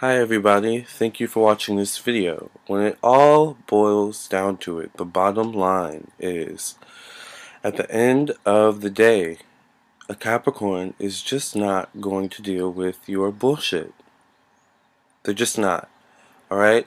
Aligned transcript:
Hi 0.00 0.18
everybody, 0.18 0.82
thank 0.82 1.20
you 1.20 1.26
for 1.26 1.42
watching 1.42 1.76
this 1.76 1.96
video. 1.96 2.50
When 2.66 2.82
it 2.82 2.98
all 3.02 3.56
boils 3.66 4.28
down 4.28 4.58
to 4.58 4.78
it, 4.78 4.94
the 4.98 5.06
bottom 5.06 5.54
line 5.54 6.08
is, 6.20 6.74
at 7.64 7.78
the 7.78 7.90
end 7.90 8.32
of 8.44 8.82
the 8.82 8.90
day, 8.90 9.38
a 10.06 10.14
Capricorn 10.14 10.92
is 10.98 11.22
just 11.22 11.56
not 11.56 11.88
going 11.98 12.28
to 12.28 12.42
deal 12.42 12.70
with 12.70 13.08
your 13.08 13.32
bullshit. 13.32 13.94
They're 15.22 15.32
just 15.32 15.56
not. 15.56 15.88
Alright? 16.50 16.86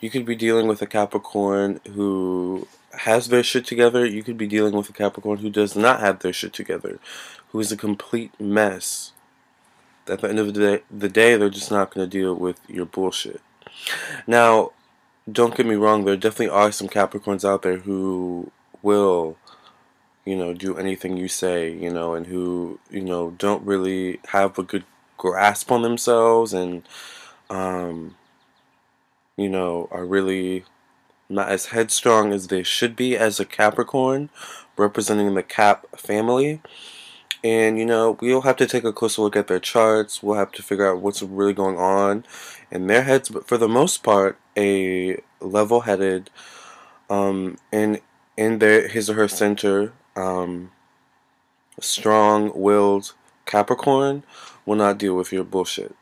You 0.00 0.10
could 0.10 0.24
be 0.24 0.34
dealing 0.34 0.66
with 0.66 0.82
a 0.82 0.86
Capricorn 0.88 1.78
who 1.92 2.66
has 2.92 3.28
their 3.28 3.44
shit 3.44 3.66
together. 3.66 4.04
You 4.04 4.24
could 4.24 4.36
be 4.36 4.48
dealing 4.48 4.74
with 4.74 4.90
a 4.90 4.92
Capricorn 4.92 5.38
who 5.38 5.50
does 5.50 5.76
not 5.76 6.00
have 6.00 6.18
their 6.18 6.32
shit 6.32 6.54
together. 6.54 6.98
Who 7.50 7.60
is 7.60 7.70
a 7.70 7.76
complete 7.76 8.32
mess 8.40 9.12
at 10.10 10.20
the 10.20 10.28
end 10.28 10.38
of 10.38 10.52
the 10.52 10.60
day, 10.60 10.82
the 10.90 11.08
day 11.08 11.36
they're 11.36 11.50
just 11.50 11.70
not 11.70 11.92
going 11.92 12.08
to 12.08 12.18
deal 12.18 12.34
with 12.34 12.60
your 12.68 12.86
bullshit. 12.86 13.40
Now, 14.26 14.72
don't 15.30 15.54
get 15.54 15.66
me 15.66 15.74
wrong, 15.74 16.04
there 16.04 16.16
definitely 16.16 16.54
are 16.54 16.72
some 16.72 16.88
Capricorns 16.88 17.48
out 17.48 17.62
there 17.62 17.78
who 17.78 18.50
will, 18.82 19.36
you 20.24 20.36
know, 20.36 20.54
do 20.54 20.76
anything 20.76 21.16
you 21.16 21.28
say, 21.28 21.72
you 21.72 21.90
know, 21.90 22.14
and 22.14 22.26
who, 22.26 22.78
you 22.90 23.02
know, 23.02 23.30
don't 23.32 23.64
really 23.64 24.20
have 24.28 24.58
a 24.58 24.62
good 24.62 24.84
grasp 25.16 25.70
on 25.70 25.82
themselves 25.82 26.52
and, 26.52 26.82
um, 27.50 28.16
you 29.36 29.48
know, 29.48 29.88
are 29.90 30.06
really 30.06 30.64
not 31.28 31.50
as 31.50 31.66
headstrong 31.66 32.32
as 32.32 32.48
they 32.48 32.62
should 32.62 32.96
be 32.96 33.16
as 33.16 33.38
a 33.38 33.44
Capricorn 33.44 34.30
representing 34.76 35.34
the 35.34 35.42
Cap 35.42 35.86
family. 35.96 36.62
And, 37.44 37.78
you 37.78 37.86
know, 37.86 38.18
we'll 38.20 38.42
have 38.42 38.56
to 38.56 38.66
take 38.66 38.84
a 38.84 38.92
closer 38.92 39.22
look 39.22 39.36
at 39.36 39.46
their 39.46 39.60
charts. 39.60 40.22
We'll 40.22 40.38
have 40.38 40.52
to 40.52 40.62
figure 40.62 40.88
out 40.88 41.00
what's 41.00 41.22
really 41.22 41.52
going 41.52 41.78
on 41.78 42.24
in 42.70 42.86
their 42.88 43.02
heads. 43.04 43.28
But 43.28 43.46
for 43.46 43.56
the 43.56 43.68
most 43.68 44.02
part, 44.02 44.38
a 44.56 45.20
level 45.40 45.82
headed, 45.82 46.30
um, 47.08 47.58
in, 47.70 48.00
in 48.36 48.58
their, 48.58 48.88
his 48.88 49.08
or 49.08 49.14
her 49.14 49.28
center, 49.28 49.92
um, 50.16 50.72
strong 51.80 52.52
willed 52.54 53.14
Capricorn 53.46 54.24
will 54.66 54.76
not 54.76 54.98
deal 54.98 55.16
with 55.16 55.32
your 55.32 55.44
bullshit. 55.44 55.94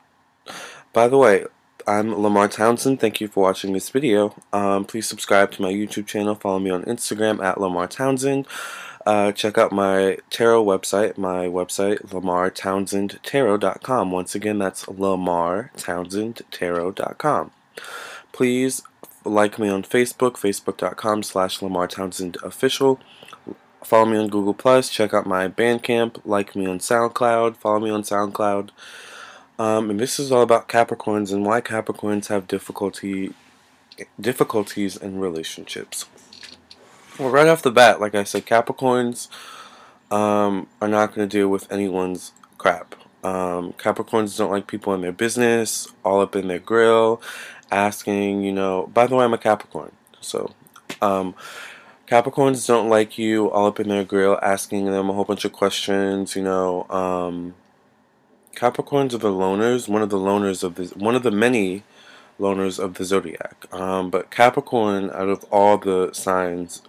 By 0.93 1.07
the 1.09 1.19
way, 1.19 1.45
I'm 1.87 2.21
Lamar 2.21 2.49
Townsend. 2.49 2.99
Thank 2.99 3.21
you 3.21 3.29
for 3.29 3.45
watching 3.45 3.73
this 3.73 3.91
video. 3.91 4.35
Um, 4.53 4.85
please 4.85 5.07
subscribe 5.07 5.53
to 5.53 5.63
my 5.63 5.73
YouTube 5.73 6.07
channel. 6.07 6.35
Follow 6.35 6.59
me 6.59 6.71
on 6.71 6.83
Instagram 6.85 7.41
at 7.45 7.61
Lamar 7.61 7.87
Townsend. 7.87 8.47
Uh, 9.07 9.31
check 9.31 9.57
out 9.57 9.71
my 9.71 10.19
tarot 10.31 10.65
website, 10.65 11.17
my 11.17 11.47
website, 11.47 12.05
lamartownsendtarot.com. 12.09 14.11
Once 14.11 14.35
again, 14.35 14.59
that's 14.59 14.87
lamartownsendtarot.com. 14.87 17.51
Please 18.33 18.83
like 19.25 19.61
me 19.61 19.69
on 19.69 19.85
Facebook, 19.85 20.33
facebook.com 20.33 21.23
slash 21.23 21.61
lamartownsendofficial. 21.61 22.99
Follow 23.85 24.07
me 24.07 24.17
on 24.17 24.27
Google+, 24.27 24.55
Plus. 24.55 24.91
check 24.91 25.15
out 25.15 25.27
my 25.27 25.47
Bandcamp, 25.47 26.21
like 26.25 26.57
me 26.57 26.67
on 26.67 26.81
SoundCloud, 26.81 27.57
follow 27.57 27.79
me 27.79 27.91
on 27.91 28.03
SoundCloud. 28.03 28.71
Um, 29.59 29.89
and 29.91 29.99
this 30.01 30.19
is 30.19 30.33
all 30.33 30.43
about 30.43 30.69
Capricorns 30.69 31.33
and 31.33 31.47
why 31.47 31.61
Capricorns 31.61 32.27
have 32.27 32.49
difficulty 32.49 33.33
difficulties 34.21 34.97
in 34.97 35.21
relationships. 35.21 36.07
Well, 37.19 37.31
right 37.31 37.49
off 37.49 37.63
the 37.63 37.71
bat, 37.71 37.99
like 37.99 38.15
I 38.15 38.25
said, 38.25 38.45
Capricorns 38.45 39.29
um, 40.11 40.67
are 40.83 40.89
not 40.89 41.15
going 41.15 41.27
to 41.27 41.39
deal 41.39 41.49
with 41.49 41.71
anyone's 41.73 42.33
crap. 42.59 42.95
Um, 43.25 43.73
Capricorns 43.73 44.37
don't 44.37 44.51
like 44.51 44.67
people 44.67 44.93
in 44.93 45.01
their 45.01 45.13
business, 45.13 45.89
all 46.05 46.21
up 46.21 46.37
in 46.37 46.49
their 46.49 46.59
grill, 46.59 47.23
asking, 47.71 48.43
you 48.43 48.53
know, 48.53 48.91
by 48.93 49.07
the 49.07 49.17
way, 49.17 49.25
I'm 49.25 49.33
a 49.33 49.39
Capricorn. 49.39 49.93
So, 50.21 50.53
um, 51.01 51.35
Capricorns 52.07 52.67
don't 52.67 52.91
like 52.91 53.17
you 53.17 53.51
all 53.51 53.67
up 53.67 53.81
in 53.81 53.89
their 53.89 54.05
grill, 54.05 54.39
asking 54.43 54.85
them 54.85 55.09
a 55.09 55.15
whole 55.15 55.25
bunch 55.25 55.47
of 55.47 55.53
questions, 55.53 56.37
you 56.37 56.43
know. 56.43 56.87
Um, 56.91 57.55
Capricorns 58.55 59.15
are 59.15 59.19
the 59.19 59.29
loners, 59.29 59.89
one 59.89 60.03
of 60.03 60.11
the 60.11 60.19
loners 60.19 60.63
of 60.63 60.75
this, 60.75 60.93
one 60.93 61.15
of 61.15 61.23
the 61.23 61.31
many 61.31 61.83
loners 62.39 62.79
of 62.79 62.95
the 62.95 63.05
zodiac. 63.07 63.67
Um, 63.73 64.11
but 64.11 64.31
Capricorn, 64.31 65.11
out 65.11 65.31
of 65.31 65.45
all 65.45 65.79
the 65.79 66.13
signs, 66.13 66.83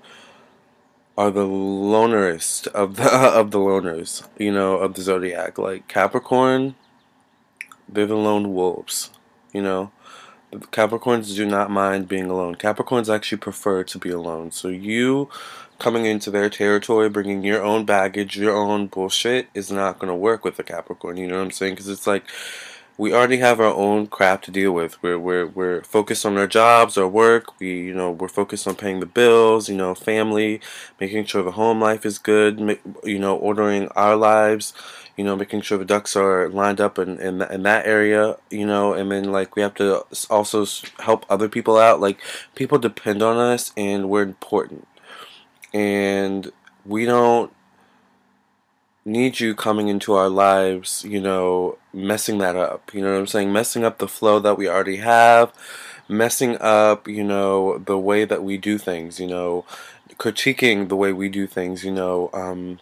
are 1.18 1.32
the 1.32 1.46
lonerest 1.46 2.68
of 2.68 2.96
the 2.96 3.12
of 3.12 3.52
the 3.52 3.60
loners, 3.60 4.28
you 4.38 4.52
know, 4.52 4.78
of 4.78 4.94
the 4.94 5.02
zodiac. 5.02 5.58
Like 5.58 5.88
Capricorn, 5.88 6.76
they're 7.90 8.06
the 8.06 8.16
lone 8.16 8.54
wolves, 8.54 9.12
you 9.54 9.62
know. 9.62 9.92
Capricorns 10.54 11.36
do 11.36 11.46
not 11.46 11.70
mind 11.70 12.08
being 12.08 12.30
alone. 12.30 12.56
Capricorns 12.56 13.14
actually 13.14 13.40
prefer 13.40 13.84
to 13.84 14.00
be 14.00 14.10
alone. 14.10 14.52
So 14.52 14.70
you 14.70 15.30
coming 15.78 16.06
into 16.06 16.32
their 16.32 16.50
territory, 16.50 17.10
bringing 17.10 17.44
your 17.44 17.62
own 17.64 17.86
baggage, 17.86 18.38
your 18.38 18.56
own 18.56 18.88
bullshit, 18.88 19.48
is 19.54 19.72
not 19.72 20.00
going 20.00 20.08
to 20.08 20.16
work 20.16 20.46
with 20.46 20.58
a 20.58 20.64
Capricorn. 20.64 21.18
You 21.18 21.28
know 21.28 21.38
what 21.38 21.44
I'm 21.44 21.52
saying? 21.52 21.74
Because 21.74 21.90
it's 21.90 22.08
like 22.08 22.24
we 22.98 23.14
already 23.14 23.38
have 23.38 23.60
our 23.60 23.74
own 23.74 24.08
crap 24.08 24.42
to 24.44 24.52
deal 24.52 24.72
with. 24.72 25.02
We're 25.04 25.20
we're 25.20 25.46
we're 25.46 25.84
focused 25.84 26.26
on 26.26 26.38
our 26.38 26.48
jobs, 26.48 26.98
our 26.98 27.08
work. 27.08 27.60
We 27.60 27.82
you 27.82 27.94
know 27.94 28.12
we're 28.12 28.28
focused 28.28 28.68
on 28.68 28.76
paying 28.76 29.00
the 29.00 29.06
bills. 29.06 29.70
You 29.70 29.76
know, 29.78 29.94
family, 29.94 30.62
making 31.00 31.26
sure 31.26 31.44
the 31.44 31.52
home 31.52 31.80
life 31.80 32.06
is 32.06 32.18
good. 32.18 32.80
You 33.04 33.20
know, 33.20 33.36
ordering 33.38 33.88
our 33.90 34.16
lives. 34.16 34.74
You 35.16 35.24
know, 35.24 35.36
making 35.36 35.62
sure 35.62 35.78
the 35.80 35.86
ducks 35.86 36.16
are 36.16 36.50
lined 36.50 36.82
up 36.82 36.98
in 36.98 37.20
in, 37.20 37.42
in 37.44 37.64
that 37.64 37.86
area. 37.86 38.38
You 38.50 38.66
know, 38.66 38.94
and 38.94 39.12
then 39.12 39.32
like 39.32 39.56
we 39.56 39.62
have 39.62 39.76
to 39.76 40.06
also 40.30 40.66
help 41.00 41.26
other 41.30 41.50
people 41.50 41.78
out. 41.78 42.00
Like 42.02 42.20
people 42.56 42.80
depend 42.80 43.22
on 43.22 43.38
us, 43.38 43.74
and 43.78 44.10
we're 44.10 44.24
important. 44.24 44.88
And 45.74 46.52
we 46.86 47.06
don't 47.06 47.52
need 49.08 49.40
you 49.40 49.56
coming 49.56 49.88
into 49.88 50.14
our 50.14 50.30
lives, 50.30 51.04
you 51.08 51.20
know, 51.20 51.78
messing 51.94 52.38
that 52.40 52.56
up. 52.56 52.94
You 52.94 53.02
know 53.02 53.14
what 53.14 53.20
I'm 53.20 53.28
saying? 53.28 53.52
Messing 53.52 53.84
up 53.84 53.98
the 53.98 54.08
flow 54.08 54.40
that 54.40 54.58
we 54.58 54.68
already 54.68 54.98
have, 54.98 55.54
messing 56.10 56.58
up, 56.60 57.08
you 57.08 57.24
know, 57.24 57.78
the 57.80 57.98
way 57.98 58.26
that 58.26 58.44
we 58.44 58.58
do 58.58 58.78
things, 58.78 59.20
you 59.20 59.28
know, 59.28 59.66
critiquing 60.18 60.90
the 60.90 60.96
way 60.96 61.14
we 61.14 61.30
do 61.30 61.48
things, 61.48 61.84
you 61.84 61.92
know, 61.92 62.30
um, 62.34 62.80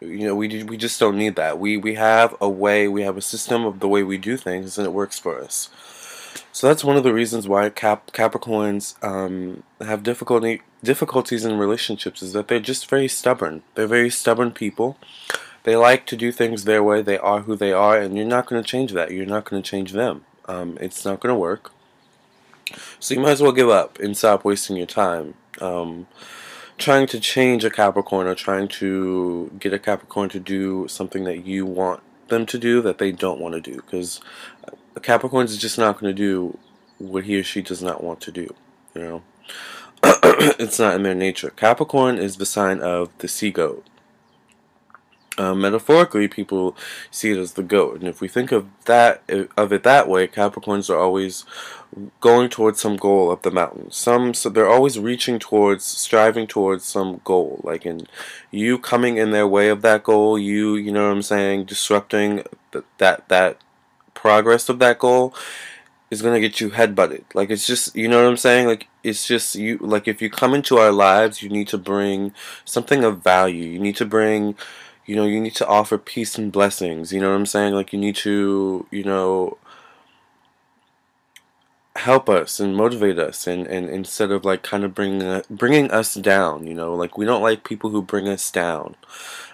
you 0.00 0.26
know, 0.26 0.36
we 0.36 0.62
we 0.62 0.76
just 0.76 1.00
don't 1.00 1.18
need 1.18 1.34
that. 1.36 1.58
We 1.58 1.76
we 1.76 1.94
have 1.94 2.36
a 2.40 2.48
way, 2.48 2.86
we 2.86 3.02
have 3.02 3.16
a 3.16 3.22
system 3.22 3.64
of 3.64 3.80
the 3.80 3.88
way 3.88 4.04
we 4.04 4.16
do 4.16 4.36
things, 4.36 4.78
and 4.78 4.86
it 4.86 4.92
works 4.92 5.18
for 5.18 5.40
us. 5.40 5.68
So 6.52 6.68
that's 6.68 6.84
one 6.84 6.96
of 6.96 7.02
the 7.02 7.12
reasons 7.12 7.48
why 7.48 7.68
Cap 7.70 8.12
Capricorns 8.12 8.94
um, 9.02 9.64
have 9.80 10.04
difficulty 10.04 10.62
difficulties 10.84 11.44
in 11.44 11.58
relationships 11.58 12.22
is 12.22 12.32
that 12.32 12.48
they're 12.48 12.60
just 12.60 12.88
very 12.88 13.08
stubborn. 13.08 13.62
They're 13.74 13.88
very 13.88 14.10
stubborn 14.10 14.52
people. 14.52 14.96
They 15.64 15.76
like 15.76 16.06
to 16.06 16.16
do 16.16 16.32
things 16.32 16.64
their 16.64 16.82
way. 16.82 17.02
They 17.02 17.18
are 17.18 17.40
who 17.40 17.56
they 17.56 17.72
are, 17.72 17.98
and 17.98 18.16
you're 18.16 18.26
not 18.26 18.46
going 18.46 18.62
to 18.62 18.68
change 18.68 18.92
that. 18.92 19.10
You're 19.10 19.26
not 19.26 19.44
going 19.44 19.62
to 19.62 19.68
change 19.68 19.92
them. 19.92 20.24
Um, 20.46 20.78
it's 20.80 21.04
not 21.04 21.20
going 21.20 21.34
to 21.34 21.38
work. 21.38 21.72
So 23.00 23.14
you 23.14 23.20
might 23.20 23.32
as 23.32 23.42
well 23.42 23.52
give 23.52 23.68
up 23.68 23.98
and 23.98 24.16
stop 24.16 24.44
wasting 24.44 24.76
your 24.76 24.86
time 24.86 25.34
um, 25.60 26.06
trying 26.76 27.06
to 27.08 27.20
change 27.20 27.64
a 27.64 27.70
Capricorn 27.70 28.26
or 28.26 28.34
trying 28.34 28.68
to 28.68 29.50
get 29.58 29.72
a 29.72 29.78
Capricorn 29.78 30.28
to 30.30 30.40
do 30.40 30.86
something 30.88 31.24
that 31.24 31.44
you 31.44 31.66
want 31.66 32.00
them 32.28 32.46
to 32.46 32.58
do 32.58 32.80
that 32.82 32.98
they 32.98 33.12
don't 33.12 33.40
want 33.40 33.54
to 33.54 33.60
do. 33.60 33.76
Because 33.76 34.20
a 34.94 35.00
Capricorn 35.00 35.46
is 35.46 35.56
just 35.56 35.78
not 35.78 35.98
going 35.98 36.14
to 36.14 36.16
do 36.16 36.58
what 36.98 37.24
he 37.24 37.38
or 37.38 37.42
she 37.42 37.62
does 37.62 37.82
not 37.82 38.02
want 38.02 38.20
to 38.22 38.32
do. 38.32 38.54
You 38.94 39.02
know, 39.02 39.22
it's 40.02 40.78
not 40.78 40.94
in 40.94 41.02
their 41.02 41.14
nature. 41.14 41.50
Capricorn 41.50 42.18
is 42.18 42.36
the 42.36 42.46
sign 42.46 42.80
of 42.80 43.16
the 43.18 43.28
sea 43.28 43.50
goat. 43.50 43.84
Uh, 45.38 45.54
metaphorically, 45.54 46.26
people 46.26 46.76
see 47.12 47.30
it 47.30 47.38
as 47.38 47.52
the 47.52 47.62
goat, 47.62 48.00
and 48.00 48.08
if 48.08 48.20
we 48.20 48.26
think 48.26 48.50
of 48.50 48.66
that 48.86 49.22
of 49.56 49.72
it 49.72 49.84
that 49.84 50.08
way, 50.08 50.26
Capricorns 50.26 50.90
are 50.90 50.98
always 50.98 51.44
going 52.20 52.48
towards 52.48 52.80
some 52.80 52.96
goal 52.96 53.30
up 53.30 53.42
the 53.42 53.50
mountain. 53.50 53.90
Some 53.90 54.34
so 54.34 54.48
they're 54.48 54.68
always 54.68 54.98
reaching 54.98 55.38
towards, 55.38 55.84
striving 55.84 56.48
towards 56.48 56.84
some 56.84 57.20
goal. 57.24 57.60
Like 57.62 57.86
in 57.86 58.06
you 58.50 58.78
coming 58.78 59.16
in 59.16 59.30
their 59.30 59.46
way 59.46 59.68
of 59.68 59.82
that 59.82 60.02
goal, 60.02 60.38
you 60.38 60.74
you 60.74 60.90
know 60.90 61.06
what 61.06 61.14
I'm 61.14 61.22
saying, 61.22 61.64
disrupting 61.66 62.42
th- 62.72 62.84
that 62.98 63.28
that 63.28 63.58
progress 64.14 64.68
of 64.68 64.80
that 64.80 64.98
goal 64.98 65.32
is 66.10 66.22
gonna 66.22 66.40
get 66.40 66.60
you 66.60 66.70
headbutted. 66.70 67.24
Like 67.34 67.50
it's 67.50 67.66
just 67.66 67.94
you 67.94 68.08
know 68.08 68.22
what 68.22 68.30
I'm 68.30 68.36
saying. 68.36 68.66
Like 68.66 68.88
it's 69.02 69.26
just 69.26 69.54
you. 69.54 69.78
Like 69.78 70.08
if 70.08 70.20
you 70.20 70.30
come 70.30 70.54
into 70.54 70.78
our 70.78 70.92
lives, 70.92 71.42
you 71.42 71.48
need 71.48 71.68
to 71.68 71.78
bring 71.78 72.32
something 72.64 73.04
of 73.04 73.22
value. 73.22 73.64
You 73.64 73.78
need 73.78 73.96
to 73.96 74.06
bring 74.06 74.56
you 75.08 75.16
know, 75.16 75.24
you 75.24 75.40
need 75.40 75.54
to 75.56 75.66
offer 75.66 75.96
peace 75.96 76.36
and 76.36 76.52
blessings. 76.52 77.12
You 77.14 77.20
know 77.20 77.30
what 77.30 77.36
I'm 77.36 77.46
saying? 77.46 77.72
Like 77.74 77.94
you 77.94 77.98
need 77.98 78.16
to, 78.16 78.86
you 78.90 79.04
know, 79.04 79.56
help 81.96 82.28
us 82.28 82.60
and 82.60 82.76
motivate 82.76 83.18
us 83.18 83.46
and, 83.46 83.66
and 83.66 83.88
instead 83.88 84.30
of 84.30 84.44
like 84.44 84.62
kind 84.62 84.84
of 84.84 84.94
bringing 84.94 85.22
uh, 85.22 85.42
bringing 85.50 85.90
us 85.90 86.14
down 86.14 86.64
you 86.64 86.74
know 86.74 86.94
like 86.94 87.18
we 87.18 87.24
don't 87.24 87.42
like 87.42 87.64
people 87.64 87.90
who 87.90 88.00
bring 88.00 88.28
us 88.28 88.52
down 88.52 88.94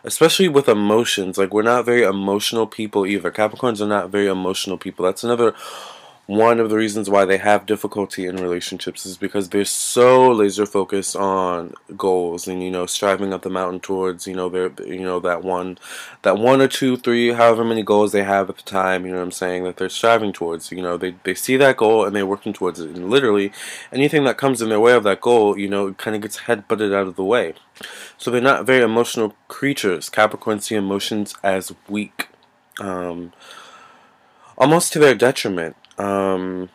especially 0.04 0.46
with 0.46 0.68
emotions 0.68 1.38
like 1.38 1.54
we're 1.54 1.62
not 1.62 1.86
very 1.86 2.02
emotional 2.02 2.66
people 2.66 3.06
either 3.06 3.30
capricorns 3.30 3.80
are 3.80 3.86
not 3.86 4.10
very 4.10 4.26
emotional 4.26 4.76
people 4.76 5.06
that's 5.06 5.24
another 5.24 5.54
one 6.26 6.58
of 6.58 6.70
the 6.70 6.76
reasons 6.76 7.10
why 7.10 7.26
they 7.26 7.36
have 7.36 7.66
difficulty 7.66 8.26
in 8.26 8.36
relationships 8.36 9.04
is 9.04 9.18
because 9.18 9.50
they're 9.50 9.64
so 9.64 10.30
laser 10.30 10.64
focused 10.64 11.14
on 11.14 11.74
goals 11.98 12.48
and 12.48 12.62
you 12.62 12.70
know 12.70 12.86
striving 12.86 13.34
up 13.34 13.42
the 13.42 13.50
mountain 13.50 13.78
towards 13.78 14.26
you 14.26 14.34
know 14.34 14.48
their 14.48 14.72
you 14.86 15.02
know 15.02 15.20
that 15.20 15.42
one 15.42 15.76
that 16.22 16.38
one 16.38 16.62
or 16.62 16.68
two 16.68 16.96
three 16.96 17.32
however 17.32 17.62
many 17.62 17.82
goals 17.82 18.12
they 18.12 18.22
have 18.22 18.48
at 18.48 18.56
the 18.56 18.62
time 18.62 19.04
you 19.04 19.12
know 19.12 19.18
what 19.18 19.24
I'm 19.24 19.32
saying 19.32 19.64
that 19.64 19.76
they're 19.76 19.90
striving 19.90 20.32
towards. 20.32 20.72
You 20.72 20.80
know 20.80 20.96
they 20.96 21.14
they 21.24 21.34
see 21.34 21.58
that 21.58 21.76
goal 21.76 22.06
and 22.06 22.16
they're 22.16 22.24
working 22.24 22.54
towards 22.54 22.80
it. 22.80 22.96
And 22.96 23.10
literally 23.10 23.52
anything 23.92 24.24
that 24.24 24.38
comes 24.38 24.62
in 24.62 24.70
their 24.70 24.80
way 24.80 24.94
of 24.94 25.04
that 25.04 25.20
goal 25.20 25.58
you 25.58 25.68
know 25.68 25.92
kind 25.92 26.16
of 26.16 26.22
gets 26.22 26.38
head 26.38 26.66
butted 26.66 26.94
out 26.94 27.06
of 27.06 27.16
the 27.16 27.24
way. 27.24 27.54
So 28.16 28.30
they're 28.30 28.40
not 28.40 28.64
very 28.64 28.82
emotional 28.82 29.34
creatures 29.48 30.08
Capricorn 30.08 30.60
see 30.60 30.74
emotions 30.74 31.34
as 31.42 31.74
weak 31.86 32.28
um, 32.80 33.34
almost 34.56 34.92
to 34.94 34.98
their 34.98 35.14
detriment 35.14 35.76
um, 35.99 36.70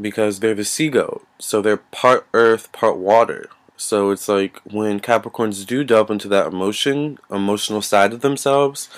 because 0.00 0.40
they're 0.40 0.54
the 0.54 0.64
sea 0.64 0.88
goat. 0.88 1.26
So 1.38 1.60
they're 1.62 1.76
part 1.76 2.26
earth, 2.32 2.72
part 2.72 2.98
water. 2.98 3.48
So 3.76 4.10
it's 4.10 4.28
like 4.28 4.60
when 4.64 5.00
Capricorns 5.00 5.66
do 5.66 5.82
delve 5.82 6.10
into 6.10 6.28
that 6.28 6.46
emotion, 6.46 7.18
emotional 7.30 7.82
side 7.82 8.12
of 8.12 8.20
themselves, 8.20 8.88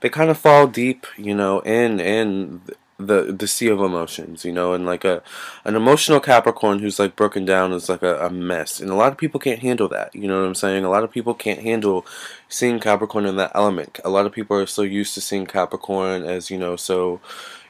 they 0.00 0.08
kind 0.10 0.30
of 0.30 0.38
fall 0.38 0.66
deep, 0.66 1.06
you 1.16 1.34
know, 1.34 1.60
in 1.60 1.98
in 1.98 2.60
the 2.98 3.34
the 3.36 3.48
sea 3.48 3.68
of 3.68 3.80
emotions, 3.80 4.44
you 4.44 4.52
know, 4.52 4.72
and 4.72 4.86
like 4.86 5.04
a 5.04 5.22
an 5.64 5.74
emotional 5.74 6.20
Capricorn 6.20 6.78
who's 6.78 6.98
like 6.98 7.16
broken 7.16 7.44
down 7.44 7.72
is 7.72 7.88
like 7.88 8.02
a, 8.02 8.26
a 8.26 8.30
mess, 8.30 8.80
and 8.80 8.90
a 8.90 8.94
lot 8.94 9.12
of 9.12 9.18
people 9.18 9.40
can't 9.40 9.60
handle 9.60 9.88
that. 9.88 10.14
You 10.14 10.28
know 10.28 10.40
what 10.40 10.46
I'm 10.46 10.54
saying? 10.54 10.84
A 10.84 10.90
lot 10.90 11.04
of 11.04 11.10
people 11.10 11.34
can't 11.34 11.60
handle 11.60 12.06
seeing 12.48 12.78
Capricorn 12.78 13.26
in 13.26 13.36
that 13.36 13.52
element. 13.54 13.98
A 14.04 14.10
lot 14.10 14.26
of 14.26 14.32
people 14.32 14.56
are 14.56 14.66
so 14.66 14.82
used 14.82 15.14
to 15.14 15.20
seeing 15.20 15.46
Capricorn 15.46 16.24
as 16.24 16.50
you 16.50 16.58
know 16.58 16.76
so 16.76 17.20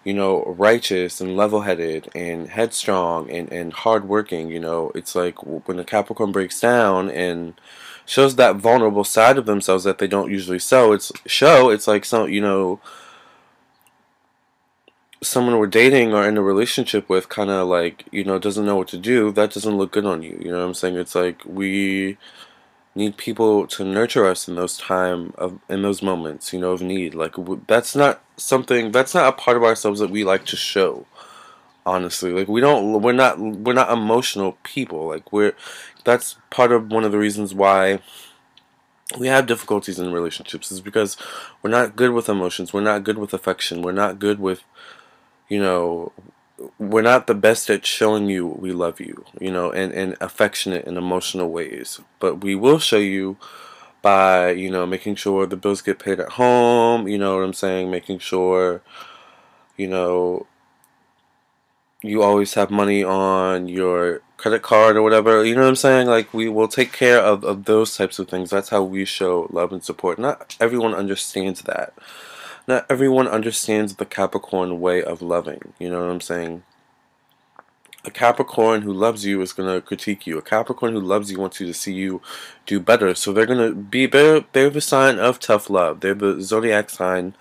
you 0.05 0.13
know, 0.13 0.45
righteous 0.45 1.21
and 1.21 1.37
level 1.37 1.63
headed 1.63 2.11
and 2.15 2.49
headstrong 2.49 3.31
and, 3.31 3.51
and 3.51 3.73
hardworking. 3.73 4.51
You 4.51 4.61
know, 4.61 4.93
it's 4.95 5.15
like 5.15 5.43
when 5.43 5.79
a 5.79 5.85
Capricorn 5.85 6.33
breaks 6.33 6.61
down 6.61 7.11
and 7.11 7.55
shows 8.07 8.37
that 8.37 8.57
vulnerable 8.57 9.05
side 9.05 9.39
of 9.39 9.47
themselves 9.47 9.85
that 9.85 9.99
they 9.99 10.07
don't 10.07 10.31
usually 10.31 10.59
show, 10.59 10.93
it's 10.93 11.11
show, 11.27 11.71
it's 11.71 11.89
like 11.89 12.05
some, 12.05 12.29
you 12.29 12.41
know, 12.41 12.81
someone 15.23 15.59
we're 15.59 15.67
dating 15.67 16.13
or 16.13 16.29
in 16.29 16.37
a 16.37 16.43
relationship 16.43 17.09
with 17.09 17.31
kind 17.31 17.51
of 17.51 17.67
like, 17.67 18.05
you 18.13 18.25
know, 18.25 18.39
doesn't 18.39 18.67
know 18.67 18.77
what 18.77 18.89
to 18.89 18.99
do, 18.99 19.33
that 19.33 19.53
doesn't 19.53 19.79
look 19.79 19.93
good 19.93 20.05
on 20.05 20.23
you. 20.23 20.39
You 20.41 20.51
know 20.51 20.59
what 20.59 20.67
I'm 20.67 20.75
saying? 20.75 20.97
It's 20.97 21.15
like 21.15 21.43
we 21.47 22.19
need 22.95 23.17
people 23.17 23.67
to 23.67 23.85
nurture 23.85 24.27
us 24.27 24.47
in 24.47 24.55
those 24.55 24.79
time 24.79 25.35
of 25.37 25.59
in 25.69 25.83
those 25.83 26.03
moments 26.03 26.53
you 26.53 26.61
know 26.61 26.73
of 26.73 26.83
need. 26.83 27.15
Like 27.15 27.35
that's 27.67 27.97
not 27.97 28.23
something 28.37 28.93
that's 28.93 29.15
not 29.15 29.29
a 29.29 29.33
part 29.33 29.57
of 29.57 29.65
ourselves 29.65 30.01
that 30.01 30.11
we 30.11 30.25
like 30.25 30.45
to 30.47 30.57
show 30.57 31.07
honestly. 31.87 32.33
Like 32.33 32.49
we 32.49 32.61
don't 32.61 33.03
we're 33.03 33.13
not 33.13 33.39
we're 33.39 33.73
not 33.73 33.93
emotional 33.93 34.59
people. 34.63 35.09
Like 35.09 35.33
we're 35.33 35.55
that's 36.05 36.37
part 36.51 36.73
of 36.73 36.91
one 36.91 37.05
of 37.05 37.13
the 37.13 37.19
reasons 37.19 37.55
why 37.55 38.01
we 39.19 39.27
have 39.27 39.47
difficulties 39.47 39.99
in 39.99 40.13
relationships 40.13 40.73
is 40.73 40.81
because 40.81 41.17
we're 41.63 41.71
not 41.71 41.97
good 41.97 42.13
with 42.13 42.29
emotions. 42.29 42.73
We're 42.73 42.81
not 42.81 43.05
good 43.05 43.19
with 43.19 43.35
affection. 43.35 43.83
We're 43.83 43.93
not 43.93 44.19
good 44.19 44.39
with 44.39 44.65
you 45.49 45.61
know 45.61 46.13
we're 46.79 47.03
not 47.03 47.27
the 47.27 47.35
best 47.35 47.69
at 47.71 47.85
showing 47.85 48.29
you 48.29 48.47
we 48.47 48.73
love 48.73 49.01
you, 49.01 49.25
you 49.41 49.51
know, 49.51 49.71
in, 49.71 49.91
in 49.93 50.17
affectionate 50.21 50.87
and 50.87 50.97
emotional 50.97 51.51
ways. 51.51 52.01
But 52.21 52.43
we 52.43 52.55
will 52.55 52.79
show 52.79 52.99
you 52.99 53.37
by, 54.03 54.51
you 54.51 54.71
know, 54.71 54.87
making 54.87 55.17
sure 55.17 55.47
the 55.47 55.57
bills 55.57 55.83
get 55.83 55.99
paid 55.99 56.21
at 56.21 56.33
home, 56.33 57.09
you 57.09 57.19
know 57.19 57.37
what 57.37 57.45
I'm 57.45 57.55
saying? 57.55 57.91
Making 57.91 58.19
sure, 58.19 58.83
you 59.77 59.89
know, 59.89 60.47
you 62.03 62.23
always 62.23 62.55
have 62.55 62.71
money 62.71 63.03
on 63.03 63.67
your 63.67 64.21
credit 64.37 64.63
card 64.63 64.97
or 64.97 65.03
whatever. 65.03 65.43
You 65.43 65.55
know 65.55 65.63
what 65.63 65.69
I'm 65.69 65.77
saying? 65.77 66.07
Like, 66.07 66.35
we 66.35 66.49
will 66.51 66.69
take 66.69 66.93
care 66.93 67.19
of, 67.19 67.45
of 67.45 67.65
those 67.65 67.97
types 67.97 68.19
of 68.19 68.29
things. 68.29 68.51
That's 68.51 68.69
how 68.69 68.83
we 68.83 69.07
show 69.07 69.49
love 69.51 69.73
and 69.73 69.83
support. 69.83 70.19
Not 70.19 70.55
everyone 70.61 70.95
understands 70.95 71.63
that 71.63 71.95
not 72.67 72.87
everyone 72.89 73.29
understands 73.29 73.97
the 73.97 74.07
Capricorn 74.07 74.81
way 74.81 75.03
of 75.03 75.23
loving. 75.23 75.73
You 75.79 75.91
know 75.91 76.01
what 76.01 76.11
I'm 76.11 76.21
saying? 76.21 76.63
A 78.07 78.11
Capricorn 78.11 78.83
who 78.83 78.93
loves 78.93 79.25
you 79.25 79.41
is 79.41 79.53
going 79.55 79.73
to 79.73 79.81
critique 79.81 80.27
you. 80.27 80.37
A 80.37 80.43
Capricorn 80.43 80.93
who 80.93 81.01
loves 81.01 81.31
you 81.31 81.39
wants 81.39 81.61
you 81.61 81.67
to 81.67 81.75
see 81.75 81.93
you 81.93 82.21
do 82.67 82.79
better. 82.79 83.15
So 83.15 83.33
they're 83.33 83.47
going 83.47 83.67
to 83.67 83.75
be 83.75 84.07
they're, 84.07 84.45
they're 84.53 84.71
the 84.71 84.81
sign 84.81 85.19
of 85.19 85.41
tough 85.41 85.71
love. 85.71 86.01
They're 86.01 86.15
the 86.15 86.43
zodiac 86.43 86.91
sign 86.91 87.35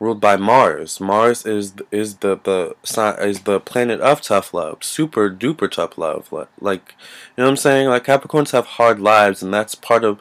ruled 0.00 0.20
by 0.20 0.36
Mars. 0.36 0.98
Mars 0.98 1.46
is 1.46 1.74
is 1.92 2.16
the 2.16 2.40
the 2.42 2.74
sign 2.82 3.20
is 3.20 3.42
the 3.42 3.60
planet 3.60 4.00
of 4.00 4.20
tough 4.20 4.52
love, 4.52 4.82
super 4.82 5.30
duper 5.30 5.70
tough 5.70 5.96
love. 5.98 6.32
Like 6.60 6.94
you 7.36 7.42
know 7.42 7.44
what 7.44 7.50
I'm 7.50 7.56
saying? 7.56 7.88
Like 7.88 8.04
Capricorns 8.04 8.50
have 8.52 8.66
hard 8.66 8.98
lives, 8.98 9.42
and 9.42 9.54
that's 9.54 9.74
part 9.74 10.02
of 10.02 10.18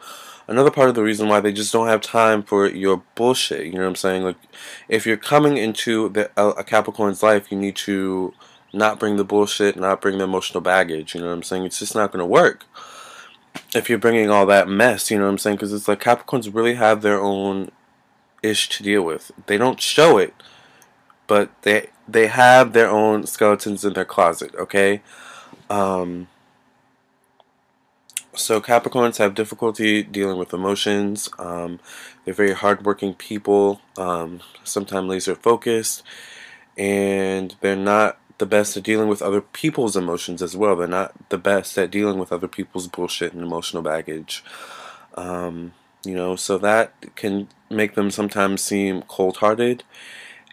another 0.50 0.72
part 0.72 0.90
of 0.90 0.96
the 0.96 1.04
reason 1.04 1.30
why 1.30 1.40
they 1.40 1.54
just 1.54 1.72
don't 1.72 1.88
have 1.88 2.02
time 2.02 2.42
for 2.42 2.68
your 2.68 3.04
bullshit. 3.16 3.68
You 3.68 3.74
know 3.74 3.82
what 3.82 3.90
I'm 3.90 3.96
saying? 3.96 4.24
Like, 4.24 4.38
if 4.88 5.06
you're 5.06 5.18
coming 5.18 5.58
into 5.58 6.10
the, 6.10 6.32
a 6.36 6.64
Capricorn's 6.64 7.22
life, 7.22 7.52
you 7.52 7.58
need 7.58 7.76
to 7.78 8.34
not 8.74 9.00
bring 9.00 9.16
the 9.16 9.24
bullshit, 9.24 9.78
not 9.78 10.02
bring 10.02 10.18
the 10.18 10.24
emotional 10.24 10.62
baggage. 10.62 11.14
You 11.14 11.22
know 11.22 11.28
what 11.28 11.34
I'm 11.34 11.44
saying? 11.44 11.66
It's 11.66 11.80
just 11.80 11.96
not 11.96 12.12
going 12.12 12.20
to 12.20 12.26
work 12.26 12.66
if 13.76 13.90
you're 13.90 14.00
bringing 14.00 14.30
all 14.30 14.46
that 14.48 14.68
mess. 14.68 15.12
You 15.12 15.20
know 15.20 15.26
what 15.26 15.32
I'm 15.32 15.38
saying? 15.38 15.58
Because 15.58 15.72
it's 15.72 15.88
like 15.88 16.02
Capricorns 16.02 16.54
really 16.54 16.76
have 16.76 17.02
their 17.04 17.22
own 17.22 17.72
ish 18.42 18.70
to 18.70 18.84
deal 18.84 19.04
with. 19.04 19.32
They 19.46 19.58
don't 19.58 19.80
show 19.80 20.18
it, 20.18 20.34
but 21.28 21.50
they 21.62 21.90
they 22.08 22.28
have 22.28 22.74
their 22.74 22.90
own 22.90 23.28
skeletons 23.28 23.86
in 23.86 23.94
their 23.94 24.06
closet. 24.06 24.56
Okay. 24.56 25.02
Um, 25.70 26.28
so 28.40 28.62
Capricorns 28.62 29.18
have 29.18 29.36
difficulty 29.36 30.04
dealing 30.04 30.38
with 30.38 30.54
emotions. 30.54 31.30
Um, 31.38 31.80
they're 32.24 32.34
very 32.34 32.54
hardworking 32.54 33.14
people, 33.14 33.82
um, 33.98 34.42
sometimes 34.64 35.08
laser 35.08 35.36
focused, 35.36 36.04
and 36.78 37.56
they're 37.62 37.76
not 37.76 38.18
the 38.38 38.46
best 38.46 38.78
at 38.78 38.84
dealing 38.84 39.10
with 39.10 39.22
other 39.22 39.42
people's 39.42 39.98
emotions 39.98 40.42
as 40.42 40.56
well. 40.56 40.76
They're 40.76 40.88
not 40.88 41.14
the 41.30 41.38
best 41.38 41.78
at 41.78 41.92
dealing 41.92 42.18
with 42.18 42.32
other 42.32 42.48
people's 42.48 42.88
bullshit 42.88 43.34
and 43.34 43.44
emotional 43.44 43.84
baggage. 43.84 44.44
Um, 45.16 45.74
you 46.06 46.16
know, 46.16 46.36
so 46.36 46.58
that 46.58 46.94
can 47.16 47.50
make 47.70 47.96
them 47.96 48.10
sometimes 48.10 48.62
seem 48.62 49.02
cold-hearted 49.04 49.84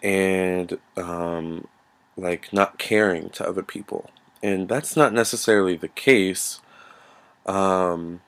and 0.02 0.78
um, 0.96 1.68
like 2.16 2.52
not 2.52 2.78
caring 2.78 3.30
to 3.30 3.48
other 3.48 3.62
people. 3.62 4.10
And 4.42 4.68
that's 4.68 4.96
not 4.96 5.12
necessarily 5.12 5.76
the 5.76 5.88
case 5.88 6.60
um, 7.46 8.20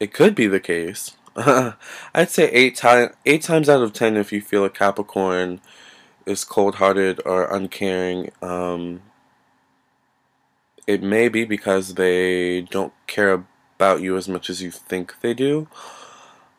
it 0.00 0.12
could 0.12 0.34
be 0.34 0.46
the 0.46 0.60
case. 0.60 1.16
I'd 1.36 2.28
say 2.30 2.50
eight 2.50 2.76
times 2.76 3.14
eight 3.24 3.42
times 3.42 3.68
out 3.68 3.82
of 3.82 3.92
ten, 3.92 4.16
if 4.16 4.32
you 4.32 4.40
feel 4.40 4.64
a 4.64 4.70
Capricorn 4.70 5.60
is 6.26 6.44
cold-hearted 6.44 7.20
or 7.24 7.52
uncaring, 7.52 8.30
um, 8.42 9.02
it 10.86 11.02
may 11.02 11.28
be 11.28 11.44
because 11.44 11.94
they 11.94 12.62
don't 12.62 12.92
care 13.06 13.32
about 13.32 14.00
you 14.02 14.16
as 14.16 14.28
much 14.28 14.50
as 14.50 14.62
you 14.62 14.70
think 14.70 15.20
they 15.20 15.34
do. 15.34 15.68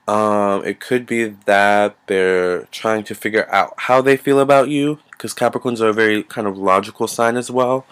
Um, 0.08 0.66
it 0.66 0.82
could 0.82 1.06
be 1.06 1.30
that 1.46 1.96
they're 2.08 2.66
trying 2.66 3.04
to 3.06 3.16
figure 3.16 3.50
out 3.50 3.74
how 3.78 4.02
they 4.02 4.18
feel 4.18 4.40
about 4.40 4.68
you, 4.70 5.00
because 5.12 5.34
Capricorns 5.34 5.80
are 5.80 5.90
a 5.90 5.94
very 5.94 6.24
kind 6.24 6.48
of 6.48 6.58
logical 6.58 7.08
sign 7.08 7.38
as 7.38 7.50
well. 7.50 7.86